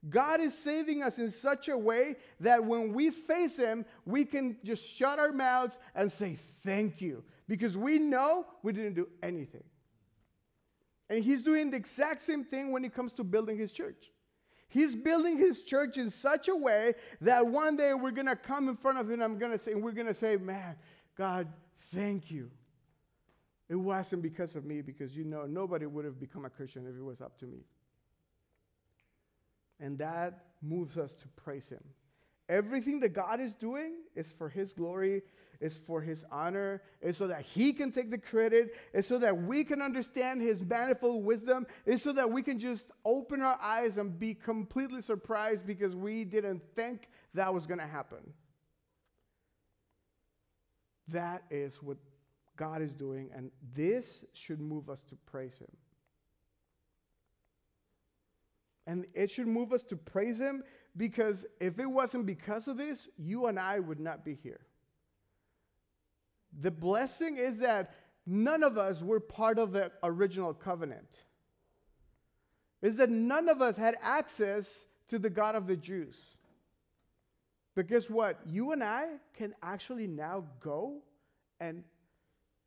God 0.09 0.39
is 0.39 0.57
saving 0.57 1.03
us 1.03 1.17
in 1.17 1.29
such 1.31 1.67
a 1.67 1.77
way 1.77 2.15
that 2.39 2.63
when 2.63 2.93
we 2.93 3.09
face 3.09 3.57
Him, 3.57 3.85
we 4.05 4.23
can 4.23 4.57
just 4.63 4.85
shut 4.85 5.19
our 5.19 5.31
mouths 5.31 5.79
and 5.95 6.11
say, 6.11 6.37
Thank 6.63 7.01
you, 7.01 7.23
because 7.47 7.77
we 7.77 7.97
know 7.97 8.45
we 8.61 8.73
didn't 8.73 8.93
do 8.93 9.07
anything. 9.23 9.63
And 11.09 11.23
he's 11.23 11.41
doing 11.41 11.71
the 11.71 11.77
exact 11.77 12.21
same 12.21 12.43
thing 12.43 12.71
when 12.71 12.85
it 12.85 12.93
comes 12.93 13.13
to 13.13 13.23
building 13.23 13.57
his 13.57 13.71
church. 13.71 14.11
He's 14.69 14.95
building 14.95 15.37
his 15.37 15.63
church 15.63 15.97
in 15.97 16.11
such 16.11 16.47
a 16.47 16.55
way 16.55 16.93
that 17.21 17.45
one 17.47 17.75
day 17.75 17.95
we're 17.95 18.11
going 18.11 18.27
to 18.27 18.35
come 18.35 18.69
in 18.69 18.77
front 18.77 18.99
of 18.99 19.07
him 19.07 19.13
and 19.13 19.23
I'm 19.23 19.39
going 19.39 19.51
to 19.51 19.57
say, 19.57 19.71
and 19.71 19.83
we're 19.83 19.91
going 19.91 20.07
to 20.07 20.13
say, 20.13 20.37
man, 20.37 20.75
God, 21.17 21.47
thank 21.93 22.29
you. 22.29 22.51
It 23.67 23.75
wasn't 23.75 24.21
because 24.21 24.55
of 24.55 24.65
me, 24.65 24.81
because 24.81 25.15
you 25.15 25.23
know, 25.23 25.45
nobody 25.45 25.85
would 25.85 26.05
have 26.05 26.19
become 26.19 26.45
a 26.45 26.49
Christian 26.49 26.87
if 26.87 26.95
it 26.95 27.03
was 27.03 27.19
up 27.19 27.37
to 27.39 27.45
me. 27.45 27.59
And 29.79 29.97
that 29.97 30.45
moves 30.61 30.97
us 30.97 31.13
to 31.15 31.27
praise 31.29 31.67
him. 31.67 31.83
Everything 32.49 32.99
that 33.01 33.09
God 33.09 33.39
is 33.39 33.53
doing 33.53 33.93
is 34.15 34.33
for 34.33 34.49
His 34.49 34.73
glory, 34.73 35.21
is 35.61 35.79
for 35.85 36.01
His 36.01 36.25
honor, 36.31 36.81
is 36.99 37.15
so 37.15 37.27
that 37.27 37.43
He 37.43 37.73
can 37.73 37.91
take 37.91 38.09
the 38.09 38.17
credit, 38.17 38.73
is 38.91 39.07
so 39.07 39.19
that 39.19 39.43
we 39.43 39.63
can 39.63 39.83
understand 39.83 40.41
His 40.41 40.59
manifold 40.65 41.23
wisdom, 41.23 41.67
is 41.85 42.01
so 42.01 42.11
that 42.13 42.31
we 42.31 42.41
can 42.41 42.57
just 42.59 42.85
open 43.05 43.43
our 43.43 43.59
eyes 43.61 43.97
and 43.97 44.19
be 44.19 44.33
completely 44.33 45.03
surprised 45.03 45.67
because 45.67 45.95
we 45.95 46.25
didn't 46.25 46.63
think 46.75 47.07
that 47.35 47.53
was 47.53 47.67
going 47.67 47.79
to 47.79 47.87
happen. 47.87 48.33
That 51.09 51.43
is 51.51 51.75
what 51.83 51.97
God 52.57 52.81
is 52.81 52.93
doing, 52.93 53.29
and 53.35 53.51
this 53.75 54.25
should 54.33 54.59
move 54.59 54.89
us 54.89 55.03
to 55.09 55.15
praise 55.27 55.55
Him. 55.59 55.69
And 58.89 59.05
it 59.13 59.29
should 59.29 59.45
move 59.45 59.71
us 59.71 59.83
to 59.83 59.95
praise 59.95 60.39
Him 60.39 60.63
because 60.97 61.45
if 61.59 61.77
it 61.77 61.85
wasn't 61.85 62.25
because 62.25 62.67
of 62.67 62.77
this, 62.77 63.07
you 63.19 63.45
and 63.45 63.59
I 63.59 63.79
would 63.79 63.99
not 63.99 64.25
be 64.25 64.33
here. 64.33 64.61
The 66.59 66.71
blessing 66.71 67.37
is 67.37 67.59
that 67.59 67.93
none 68.25 68.63
of 68.63 68.79
us 68.79 69.03
were 69.03 69.19
part 69.19 69.59
of 69.59 69.73
the 69.73 69.91
original 70.01 70.55
covenant. 70.55 71.07
Is 72.81 72.97
that 72.97 73.11
none 73.11 73.47
of 73.47 73.61
us 73.61 73.77
had 73.77 73.95
access 74.01 74.87
to 75.09 75.19
the 75.19 75.29
God 75.29 75.53
of 75.53 75.67
the 75.67 75.77
Jews. 75.77 76.15
But 77.75 77.85
guess 77.85 78.09
what? 78.09 78.39
You 78.47 78.71
and 78.71 78.83
I 78.83 79.17
can 79.35 79.53
actually 79.61 80.07
now 80.07 80.45
go 80.59 81.03
and 81.59 81.83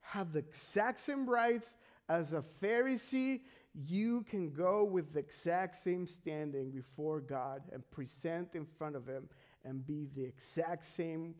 have 0.02 0.32
the 0.32 0.38
exact 0.38 1.00
same 1.00 1.28
rights 1.28 1.74
as 2.08 2.32
a 2.32 2.44
Pharisee 2.62 3.40
you 3.74 4.22
can 4.28 4.50
go 4.50 4.84
with 4.84 5.12
the 5.12 5.18
exact 5.18 5.82
same 5.82 6.06
standing 6.06 6.70
before 6.70 7.20
God 7.20 7.62
and 7.72 7.88
present 7.90 8.54
in 8.54 8.66
front 8.66 8.96
of 8.96 9.06
Him 9.06 9.28
and 9.64 9.86
be 9.86 10.08
the 10.14 10.24
exact 10.24 10.86
same 10.86 11.34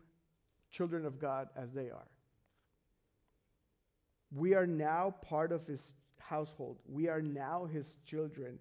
children 0.71 1.05
of 1.05 1.19
God 1.19 1.49
as 1.55 1.73
they 1.73 1.89
are. 1.89 2.07
We 4.31 4.55
are 4.55 4.65
now 4.65 5.15
part 5.21 5.51
of 5.51 5.67
His 5.67 5.93
household, 6.17 6.77
we 6.87 7.07
are 7.07 7.21
now 7.21 7.67
His 7.71 7.97
children. 8.05 8.57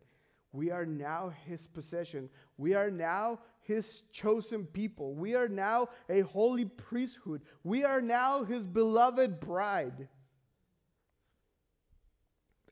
We 0.53 0.71
are 0.71 0.85
now 0.85 1.33
his 1.47 1.67
possession. 1.67 2.29
We 2.59 2.75
are 2.75 2.91
now 2.91 3.39
his 3.61 4.03
chosen 4.13 4.67
people. 4.67 5.15
We 5.15 5.35
are 5.35 5.49
now 5.49 5.89
a 6.11 6.21
holy 6.21 6.67
priesthood. 6.67 7.41
We 7.65 7.85
are 7.85 8.03
now 8.03 8.45
his 8.45 8.67
beloved 8.67 9.41
bride. 9.41 10.09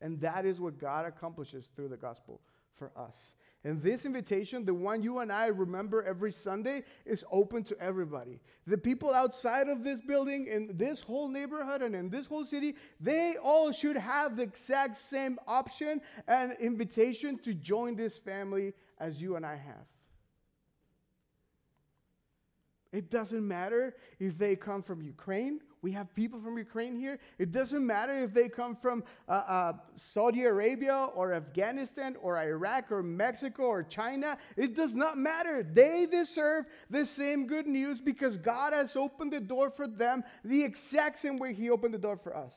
And 0.01 0.19
that 0.21 0.45
is 0.45 0.59
what 0.59 0.79
God 0.79 1.05
accomplishes 1.05 1.69
through 1.75 1.89
the 1.89 1.97
gospel 1.97 2.41
for 2.75 2.91
us. 2.97 3.35
And 3.63 3.79
this 3.83 4.07
invitation, 4.07 4.65
the 4.65 4.73
one 4.73 5.03
you 5.03 5.19
and 5.19 5.31
I 5.31 5.45
remember 5.45 6.03
every 6.03 6.31
Sunday, 6.31 6.83
is 7.05 7.23
open 7.31 7.63
to 7.65 7.79
everybody. 7.79 8.39
The 8.65 8.77
people 8.77 9.13
outside 9.13 9.69
of 9.69 9.83
this 9.83 10.01
building, 10.01 10.47
in 10.47 10.75
this 10.75 11.01
whole 11.01 11.27
neighborhood, 11.27 11.83
and 11.83 11.95
in 11.95 12.09
this 12.09 12.25
whole 12.25 12.43
city, 12.43 12.75
they 12.99 13.35
all 13.43 13.71
should 13.71 13.97
have 13.97 14.35
the 14.35 14.43
exact 14.43 14.97
same 14.97 15.37
option 15.45 16.01
and 16.27 16.57
invitation 16.59 17.37
to 17.39 17.53
join 17.53 17.95
this 17.95 18.17
family 18.17 18.73
as 18.99 19.21
you 19.21 19.35
and 19.35 19.45
I 19.45 19.57
have. 19.57 19.85
It 22.91 23.11
doesn't 23.11 23.47
matter 23.47 23.95
if 24.19 24.39
they 24.39 24.55
come 24.55 24.81
from 24.81 25.03
Ukraine. 25.03 25.61
We 25.81 25.91
have 25.93 26.13
people 26.13 26.39
from 26.39 26.57
Ukraine 26.57 26.95
here. 26.95 27.17
It 27.39 27.51
doesn't 27.51 27.85
matter 27.85 28.23
if 28.23 28.33
they 28.33 28.49
come 28.49 28.75
from 28.75 29.03
uh, 29.27 29.31
uh, 29.31 29.73
Saudi 29.95 30.43
Arabia 30.43 31.07
or 31.15 31.33
Afghanistan 31.33 32.15
or 32.21 32.37
Iraq 32.37 32.91
or 32.91 33.01
Mexico 33.01 33.63
or 33.63 33.81
China. 33.81 34.37
It 34.55 34.75
does 34.75 34.93
not 34.93 35.17
matter. 35.17 35.63
They 35.63 36.05
deserve 36.05 36.65
the 36.89 37.05
same 37.05 37.47
good 37.47 37.65
news 37.65 37.99
because 37.99 38.37
God 38.37 38.73
has 38.73 38.95
opened 38.95 39.33
the 39.33 39.39
door 39.39 39.71
for 39.71 39.87
them 39.87 40.23
the 40.43 40.63
exact 40.63 41.19
same 41.19 41.37
way 41.37 41.53
He 41.53 41.71
opened 41.71 41.95
the 41.95 41.99
door 41.99 42.17
for 42.17 42.35
us. 42.37 42.53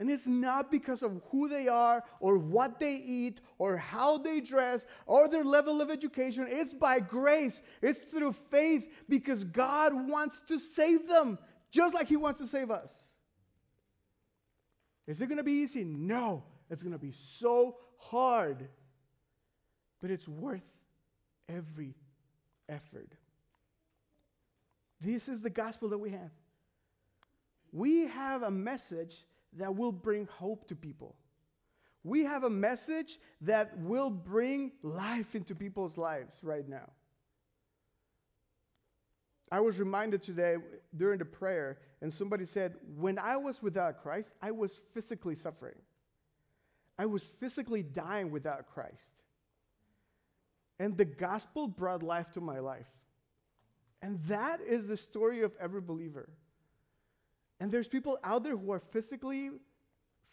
And 0.00 0.08
it's 0.08 0.26
not 0.28 0.70
because 0.70 1.02
of 1.02 1.20
who 1.30 1.48
they 1.48 1.66
are 1.66 2.04
or 2.20 2.38
what 2.38 2.78
they 2.78 2.94
eat 2.94 3.40
or 3.58 3.76
how 3.76 4.16
they 4.16 4.40
dress 4.40 4.86
or 5.06 5.28
their 5.28 5.42
level 5.42 5.80
of 5.80 5.90
education. 5.90 6.46
It's 6.48 6.72
by 6.72 7.00
grace, 7.00 7.62
it's 7.82 7.98
through 7.98 8.32
faith 8.32 8.88
because 9.08 9.42
God 9.42 9.92
wants 10.08 10.40
to 10.48 10.58
save 10.60 11.08
them 11.08 11.38
just 11.70 11.94
like 11.94 12.08
He 12.08 12.16
wants 12.16 12.40
to 12.40 12.46
save 12.46 12.70
us. 12.70 12.92
Is 15.08 15.20
it 15.20 15.26
going 15.26 15.38
to 15.38 15.44
be 15.44 15.62
easy? 15.62 15.84
No, 15.84 16.44
it's 16.70 16.82
going 16.82 16.92
to 16.92 16.98
be 16.98 17.12
so 17.12 17.78
hard, 17.96 18.68
but 20.00 20.10
it's 20.10 20.28
worth 20.28 20.62
every 21.48 21.94
effort. 22.68 23.10
This 25.00 25.28
is 25.28 25.40
the 25.40 25.50
gospel 25.50 25.88
that 25.88 25.98
we 25.98 26.10
have. 26.10 26.30
We 27.72 28.06
have 28.06 28.42
a 28.42 28.50
message 28.50 29.24
that 29.56 29.74
will 29.74 29.92
bring 29.92 30.26
hope 30.26 30.68
to 30.68 30.76
people. 30.76 31.16
We 32.04 32.24
have 32.24 32.44
a 32.44 32.50
message 32.50 33.18
that 33.42 33.76
will 33.78 34.10
bring 34.10 34.72
life 34.82 35.34
into 35.34 35.54
people's 35.54 35.96
lives 35.96 36.36
right 36.42 36.68
now. 36.68 36.90
I 39.50 39.60
was 39.60 39.78
reminded 39.78 40.22
today 40.22 40.56
during 40.96 41.18
the 41.18 41.24
prayer, 41.24 41.78
and 42.02 42.12
somebody 42.12 42.44
said, 42.44 42.74
When 42.96 43.18
I 43.18 43.36
was 43.36 43.62
without 43.62 44.02
Christ, 44.02 44.32
I 44.42 44.50
was 44.50 44.80
physically 44.92 45.34
suffering. 45.34 45.76
I 46.98 47.06
was 47.06 47.32
physically 47.40 47.82
dying 47.82 48.30
without 48.30 48.66
Christ. 48.66 49.08
And 50.78 50.96
the 50.96 51.04
gospel 51.04 51.66
brought 51.66 52.02
life 52.02 52.30
to 52.32 52.40
my 52.40 52.58
life. 52.58 52.86
And 54.02 54.20
that 54.24 54.60
is 54.60 54.86
the 54.86 54.96
story 54.96 55.42
of 55.42 55.52
every 55.60 55.80
believer. 55.80 56.28
And 57.60 57.72
there's 57.72 57.88
people 57.88 58.18
out 58.22 58.44
there 58.44 58.56
who 58.56 58.70
are 58.70 58.80
physically 58.80 59.50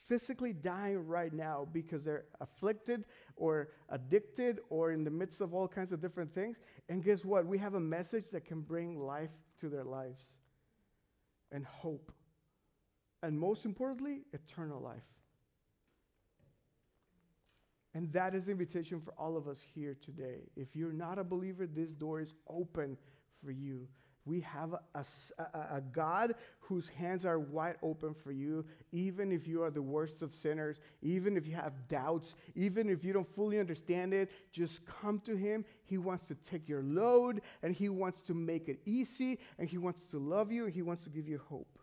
physically 0.08 0.54
dying 0.54 1.08
right 1.08 1.34
now 1.34 1.68
because 1.74 2.04
they're 2.04 2.26
afflicted 2.40 3.06
or 3.36 3.70
addicted 3.90 4.60
or 4.70 4.92
in 4.92 5.04
the 5.04 5.10
midst 5.10 5.42
of 5.42 5.54
all 5.54 5.68
kinds 5.68 5.92
of 5.92 6.02
different 6.02 6.34
things. 6.34 6.58
And 6.90 7.04
guess 7.04 7.26
what? 7.26 7.46
We 7.46 7.58
have 7.58 7.74
a 7.74 7.80
message 7.80 8.30
that 8.30 8.46
can 8.46 8.62
bring 8.62 9.00
life 9.00 9.32
to 9.62 9.70
their 9.70 9.84
lives 9.84 10.26
and 11.52 11.66
hope. 11.66 12.12
And 13.24 13.38
most 13.40 13.66
importantly, 13.66 14.22
eternal 14.34 14.80
life. 14.80 15.02
And 17.96 18.12
that 18.12 18.36
is 18.36 18.46
the 18.46 18.52
invitation 18.52 19.00
for 19.00 19.14
all 19.18 19.38
of 19.38 19.48
us 19.48 19.60
here 19.74 19.96
today. 20.04 20.42
If 20.56 20.76
you're 20.76 20.92
not 20.92 21.18
a 21.18 21.24
believer, 21.24 21.66
this 21.66 21.94
door 21.94 22.20
is 22.20 22.34
open 22.48 22.98
for 23.44 23.52
you. 23.52 23.88
We 24.26 24.42
have 24.42 24.74
a, 24.74 25.06
a, 25.38 25.44
a, 25.78 25.82
God 25.92 26.34
whose 26.60 26.88
hands 26.88 27.26
are 27.26 27.38
wide 27.38 27.76
open 27.84 28.16
for 28.16 28.32
you, 28.32 28.66
even 28.92 29.32
if 29.32 29.48
you 29.48 29.62
are 29.62 29.70
the 29.70 29.84
worst 29.84 30.24
of 30.24 30.34
sinners, 30.34 30.78
even 31.04 31.38
if 31.38 31.46
you 31.46 31.54
have 31.54 31.88
doubts, 31.88 32.34
even 32.56 32.90
if 32.90 33.04
you 33.04 33.14
don't 33.14 33.28
fully 33.28 33.60
understand 33.60 34.16
it, 34.16 34.32
just 34.52 34.84
come 34.86 35.20
to 35.26 35.36
Him. 35.36 35.64
He 35.84 36.00
wants 36.00 36.24
to 36.26 36.36
take 36.50 36.68
your 36.68 36.82
load, 36.82 37.42
and 37.62 37.76
He 37.76 37.88
wants 37.88 38.20
to 38.22 38.34
make 38.34 38.68
it 38.68 38.80
easy, 38.86 39.38
and 39.60 39.70
He 39.70 39.78
wants 39.78 40.02
to 40.10 40.18
love 40.18 40.52
you, 40.52 40.66
and 40.66 40.74
He 40.74 40.82
wants 40.82 41.04
to 41.04 41.10
give 41.10 41.28
you 41.28 41.40
hope. 41.48 41.75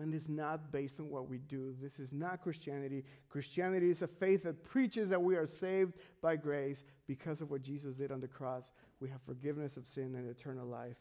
And 0.00 0.14
it's 0.14 0.28
not 0.28 0.70
based 0.70 1.00
on 1.00 1.10
what 1.10 1.28
we 1.28 1.38
do. 1.38 1.74
This 1.80 1.98
is 1.98 2.12
not 2.12 2.40
Christianity. 2.40 3.04
Christianity 3.28 3.90
is 3.90 4.02
a 4.02 4.06
faith 4.06 4.44
that 4.44 4.62
preaches 4.62 5.08
that 5.08 5.20
we 5.20 5.36
are 5.36 5.46
saved 5.46 5.94
by 6.22 6.36
grace 6.36 6.84
because 7.06 7.40
of 7.40 7.50
what 7.50 7.62
Jesus 7.62 7.94
did 7.94 8.12
on 8.12 8.20
the 8.20 8.28
cross. 8.28 8.70
We 9.00 9.08
have 9.08 9.20
forgiveness 9.22 9.76
of 9.76 9.86
sin 9.86 10.14
and 10.14 10.28
eternal 10.28 10.66
life. 10.66 10.96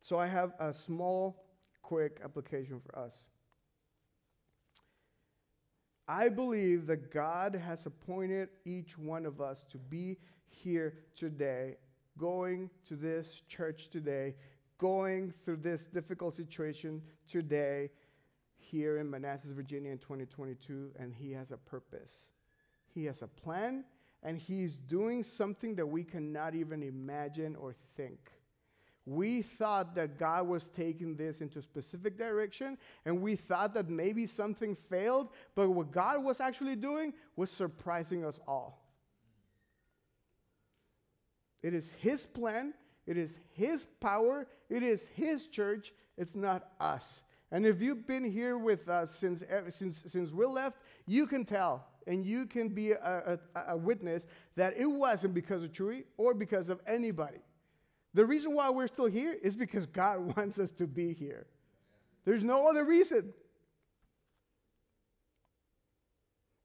So 0.00 0.18
I 0.18 0.26
have 0.26 0.52
a 0.60 0.72
small, 0.72 1.44
quick 1.82 2.20
application 2.22 2.80
for 2.84 2.98
us. 2.98 3.14
I 6.06 6.28
believe 6.28 6.86
that 6.86 7.10
God 7.10 7.54
has 7.54 7.86
appointed 7.86 8.50
each 8.66 8.98
one 8.98 9.24
of 9.24 9.40
us 9.40 9.64
to 9.70 9.78
be 9.78 10.18
here 10.48 10.98
today, 11.16 11.76
going 12.18 12.68
to 12.86 12.94
this 12.96 13.40
church 13.48 13.88
today, 13.88 14.34
going 14.78 15.32
through 15.44 15.58
this 15.58 15.86
difficult 15.86 16.34
situation 16.34 17.02
today 17.28 17.90
here 18.56 18.98
in 18.98 19.10
Manassas, 19.10 19.50
Virginia 19.52 19.90
in 19.90 19.98
2022, 19.98 20.90
and 20.98 21.14
He 21.14 21.32
has 21.32 21.50
a 21.50 21.56
purpose. 21.56 22.12
He 22.94 23.04
has 23.06 23.22
a 23.22 23.26
plan, 23.26 23.84
and 24.22 24.38
He's 24.38 24.76
doing 24.76 25.22
something 25.22 25.74
that 25.76 25.86
we 25.86 26.04
cannot 26.04 26.54
even 26.54 26.82
imagine 26.82 27.56
or 27.56 27.74
think. 27.96 28.30
We 29.06 29.42
thought 29.42 29.94
that 29.96 30.18
God 30.18 30.48
was 30.48 30.68
taking 30.68 31.14
this 31.14 31.42
into 31.42 31.58
a 31.58 31.62
specific 31.62 32.16
direction, 32.16 32.78
and 33.04 33.20
we 33.20 33.36
thought 33.36 33.74
that 33.74 33.90
maybe 33.90 34.26
something 34.26 34.76
failed, 34.88 35.28
but 35.54 35.68
what 35.68 35.92
God 35.92 36.24
was 36.24 36.40
actually 36.40 36.76
doing 36.76 37.12
was 37.36 37.50
surprising 37.50 38.24
us 38.24 38.40
all. 38.48 38.80
It 41.62 41.74
is 41.74 41.92
His 41.92 42.24
plan, 42.24 42.72
it 43.06 43.16
is 43.16 43.38
His 43.52 43.86
power, 44.00 44.46
it 44.68 44.82
is 44.82 45.06
His 45.14 45.46
church, 45.46 45.92
it's 46.16 46.34
not 46.34 46.70
us. 46.80 47.22
And 47.50 47.66
if 47.66 47.80
you've 47.80 48.06
been 48.06 48.24
here 48.24 48.58
with 48.58 48.88
us 48.88 49.14
since, 49.14 49.42
eh, 49.48 49.70
since, 49.70 50.02
since 50.08 50.30
we 50.32 50.44
left, 50.46 50.78
you 51.06 51.26
can 51.26 51.44
tell 51.44 51.86
and 52.06 52.24
you 52.24 52.46
can 52.46 52.68
be 52.68 52.92
a, 52.92 53.38
a, 53.54 53.60
a 53.68 53.76
witness 53.76 54.26
that 54.56 54.74
it 54.76 54.86
wasn't 54.86 55.34
because 55.34 55.62
of 55.62 55.72
Chewy 55.72 56.04
or 56.16 56.34
because 56.34 56.68
of 56.68 56.80
anybody. 56.86 57.38
The 58.12 58.24
reason 58.24 58.54
why 58.54 58.70
we're 58.70 58.86
still 58.86 59.06
here 59.06 59.36
is 59.42 59.56
because 59.56 59.86
God 59.86 60.36
wants 60.36 60.58
us 60.58 60.70
to 60.72 60.86
be 60.86 61.12
here. 61.12 61.46
There's 62.24 62.44
no 62.44 62.68
other 62.68 62.84
reason. 62.84 63.32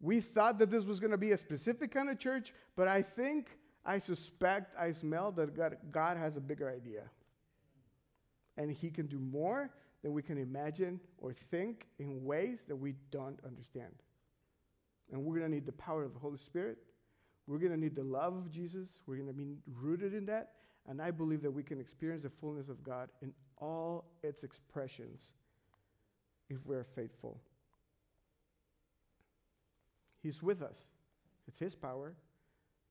We 0.01 0.21
thought 0.21 0.59
that 0.59 0.71
this 0.71 0.85
was 0.85 0.99
going 0.99 1.11
to 1.11 1.17
be 1.17 1.33
a 1.33 1.37
specific 1.37 1.91
kind 1.91 2.09
of 2.09 2.17
church, 2.19 2.53
but 2.77 2.87
I 2.87 3.01
think, 3.01 3.57
I 3.85 3.97
suspect, 3.97 4.75
I 4.77 4.91
smell 4.91 5.31
that 5.33 5.55
God, 5.55 5.77
God 5.91 6.17
has 6.17 6.35
a 6.35 6.41
bigger 6.41 6.69
idea. 6.69 7.03
And 8.57 8.71
He 8.71 8.89
can 8.89 9.07
do 9.07 9.19
more 9.19 9.69
than 10.03 10.13
we 10.13 10.21
can 10.21 10.37
imagine 10.37 10.99
or 11.17 11.33
think 11.33 11.87
in 11.97 12.23
ways 12.23 12.65
that 12.67 12.75
we 12.75 12.95
don't 13.11 13.39
understand. 13.45 13.93
And 15.11 15.23
we're 15.23 15.39
going 15.39 15.49
to 15.49 15.55
need 15.55 15.65
the 15.65 15.71
power 15.73 16.03
of 16.03 16.13
the 16.13 16.19
Holy 16.19 16.37
Spirit. 16.37 16.77
We're 17.47 17.57
going 17.57 17.71
to 17.71 17.79
need 17.79 17.95
the 17.95 18.03
love 18.03 18.35
of 18.35 18.51
Jesus. 18.51 18.89
We're 19.07 19.15
going 19.15 19.27
to 19.27 19.33
be 19.33 19.57
rooted 19.65 20.13
in 20.13 20.25
that. 20.27 20.51
And 20.87 21.01
I 21.01 21.11
believe 21.11 21.41
that 21.41 21.51
we 21.51 21.63
can 21.63 21.79
experience 21.79 22.23
the 22.23 22.29
fullness 22.29 22.69
of 22.69 22.83
God 22.83 23.09
in 23.21 23.33
all 23.57 24.05
its 24.23 24.43
expressions 24.43 25.23
if 26.49 26.57
we're 26.65 26.83
faithful. 26.83 27.39
He's 30.21 30.43
with 30.43 30.61
us. 30.61 30.85
It's 31.47 31.59
His 31.59 31.75
power, 31.75 32.13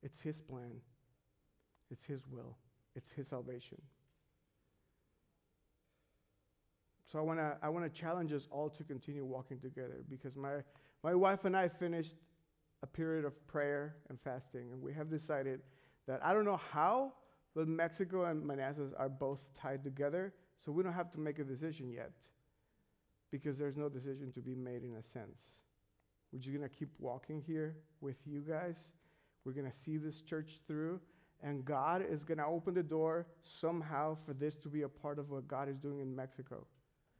it's 0.03 0.20
His 0.20 0.40
plan, 0.40 0.80
it's 1.90 2.05
His 2.05 2.26
will, 2.28 2.57
it's 2.94 3.11
His 3.11 3.28
salvation. 3.28 3.80
So 7.11 7.18
I 7.18 7.22
want 7.22 7.38
to 7.38 7.57
I 7.62 7.68
wanna 7.68 7.88
challenge 7.88 8.32
us 8.32 8.46
all 8.51 8.68
to 8.70 8.84
continue 8.84 9.24
walking 9.24 9.59
together 9.59 10.05
because 10.11 10.36
my, 10.36 10.57
my 11.03 11.14
wife 11.14 11.44
and 11.46 11.57
I 11.57 11.68
finished 11.68 12.16
a 12.82 12.86
period 12.86 13.24
of 13.24 13.46
prayer 13.49 13.96
and 14.09 14.20
fasting, 14.20 14.70
and 14.72 14.80
we 14.82 14.92
have 14.92 15.11
decided 15.11 15.61
that 16.07 16.20
I 16.24 16.32
don't 16.32 16.44
know 16.44 16.61
how, 16.70 17.12
but 17.55 17.66
Mexico 17.66 18.26
and 18.26 18.44
Manassas 18.44 18.92
are 18.96 19.09
both 19.09 19.40
tied 19.61 19.82
together, 19.82 20.32
so 20.64 20.70
we 20.70 20.82
don't 20.82 20.92
have 20.92 21.11
to 21.12 21.18
make 21.18 21.38
a 21.38 21.44
decision 21.44 21.90
yet 21.90 22.12
because 23.30 23.59
there's 23.59 23.76
no 23.76 23.88
decision 23.88 24.32
to 24.32 24.40
be 24.40 24.55
made 24.55 24.84
in 24.84 24.96
a 24.96 25.03
sense. 25.03 25.49
We're 26.32 26.38
just 26.38 26.55
going 26.55 26.68
to 26.68 26.74
keep 26.74 26.90
walking 26.99 27.42
here 27.46 27.76
with 28.01 28.16
you 28.26 28.40
guys. 28.40 28.76
We're 29.45 29.53
going 29.53 29.70
to 29.70 29.76
see 29.76 29.97
this 29.97 30.20
church 30.20 30.61
through, 30.66 31.01
and 31.43 31.64
God 31.64 32.05
is 32.09 32.24
going 32.24 32.39
to 32.39 32.47
open 32.47 32.74
the 32.74 32.82
door 32.82 33.26
somehow 33.43 34.16
for 34.26 34.34
this 34.34 34.57
to 34.59 34.68
be 34.68 34.82
a 34.82 34.89
part 34.89 35.18
of 35.18 35.30
what 35.30 35.49
God 35.49 35.68
is 35.68 35.78
doing 35.78 36.01
in 36.01 36.14
Mexico. 36.14 36.66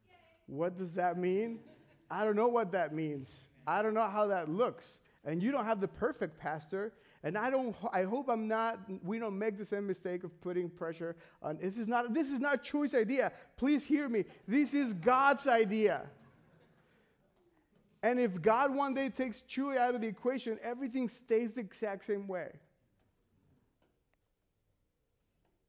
Yay. 0.09 0.15
What 0.47 0.77
does 0.77 0.93
that 0.93 1.17
mean? 1.17 1.59
I 2.11 2.23
don't 2.23 2.35
know 2.35 2.47
what 2.47 2.71
that 2.73 2.93
means. 2.93 3.29
I 3.65 3.81
don't 3.81 3.93
know 3.93 4.09
how 4.09 4.27
that 4.27 4.49
looks 4.49 4.99
and 5.25 5.43
you 5.43 5.51
don't 5.51 5.65
have 5.65 5.81
the 5.81 5.87
perfect 5.87 6.37
pastor 6.37 6.93
and 7.23 7.37
i 7.37 7.49
don't 7.49 7.75
i 7.91 8.03
hope 8.03 8.29
i'm 8.29 8.47
not 8.47 8.79
we 9.03 9.19
don't 9.19 9.37
make 9.37 9.57
the 9.57 9.65
same 9.65 9.85
mistake 9.85 10.23
of 10.23 10.41
putting 10.41 10.69
pressure 10.69 11.15
on 11.41 11.57
this 11.61 11.77
is 11.77 11.87
not 11.87 12.13
this 12.13 12.29
is 12.29 12.39
not 12.39 12.63
Chewy's 12.63 12.95
idea 12.95 13.31
please 13.57 13.85
hear 13.85 14.07
me 14.07 14.25
this 14.47 14.73
is 14.73 14.93
god's 14.93 15.47
idea 15.47 16.09
and 18.03 18.19
if 18.19 18.41
god 18.41 18.73
one 18.73 18.93
day 18.93 19.09
takes 19.09 19.41
chewy 19.49 19.77
out 19.77 19.95
of 19.95 20.01
the 20.01 20.07
equation 20.07 20.57
everything 20.61 21.09
stays 21.09 21.53
the 21.53 21.61
exact 21.61 22.05
same 22.05 22.27
way 22.27 22.49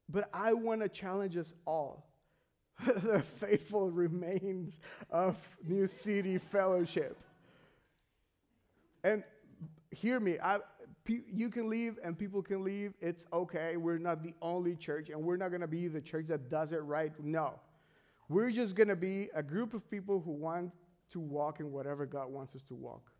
but 0.09 0.29
i 0.33 0.53
want 0.53 0.81
to 0.81 0.89
challenge 0.89 1.37
us 1.37 1.53
all 1.65 2.07
the 2.85 3.21
faithful 3.21 3.91
remains 3.91 4.79
of 5.09 5.37
new 5.63 5.87
city 5.87 6.37
fellowship 6.37 7.17
and 9.03 9.23
hear 9.91 10.19
me. 10.19 10.37
I, 10.41 10.59
you 11.07 11.49
can 11.49 11.69
leave 11.69 11.97
and 12.03 12.17
people 12.17 12.41
can 12.41 12.63
leave. 12.63 12.93
It's 13.01 13.25
okay. 13.33 13.77
We're 13.77 13.97
not 13.97 14.23
the 14.23 14.33
only 14.41 14.75
church, 14.75 15.09
and 15.09 15.21
we're 15.21 15.37
not 15.37 15.49
going 15.49 15.61
to 15.61 15.67
be 15.67 15.87
the 15.87 16.01
church 16.01 16.27
that 16.27 16.49
does 16.49 16.71
it 16.71 16.77
right. 16.77 17.11
No. 17.23 17.59
We're 18.29 18.51
just 18.51 18.75
going 18.75 18.87
to 18.87 18.95
be 18.95 19.29
a 19.35 19.43
group 19.43 19.73
of 19.73 19.89
people 19.89 20.21
who 20.21 20.31
want 20.31 20.71
to 21.11 21.19
walk 21.19 21.59
in 21.59 21.71
whatever 21.71 22.05
God 22.05 22.31
wants 22.31 22.55
us 22.55 22.61
to 22.63 22.75
walk. 22.75 23.11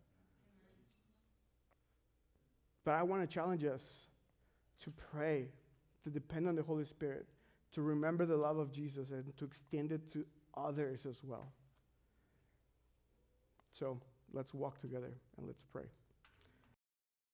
But 2.84 2.92
I 2.92 3.04
want 3.04 3.22
to 3.22 3.28
challenge 3.32 3.64
us 3.64 3.86
to 4.84 4.92
pray, 5.12 5.48
to 6.04 6.10
depend 6.10 6.48
on 6.48 6.56
the 6.56 6.64
Holy 6.64 6.86
Spirit, 6.86 7.28
to 7.74 7.82
remember 7.82 8.26
the 8.26 8.36
love 8.36 8.58
of 8.58 8.72
Jesus, 8.72 9.12
and 9.12 9.38
to 9.38 9.46
extend 9.46 9.92
it 9.92 10.12
to 10.14 10.26
others 10.58 11.06
as 11.06 11.18
well. 11.24 11.52
So 13.72 14.00
let's 14.34 14.54
walk 14.54 14.82
together 14.82 15.12
and 15.38 15.48
let's 15.48 15.62
pray. 15.72 15.86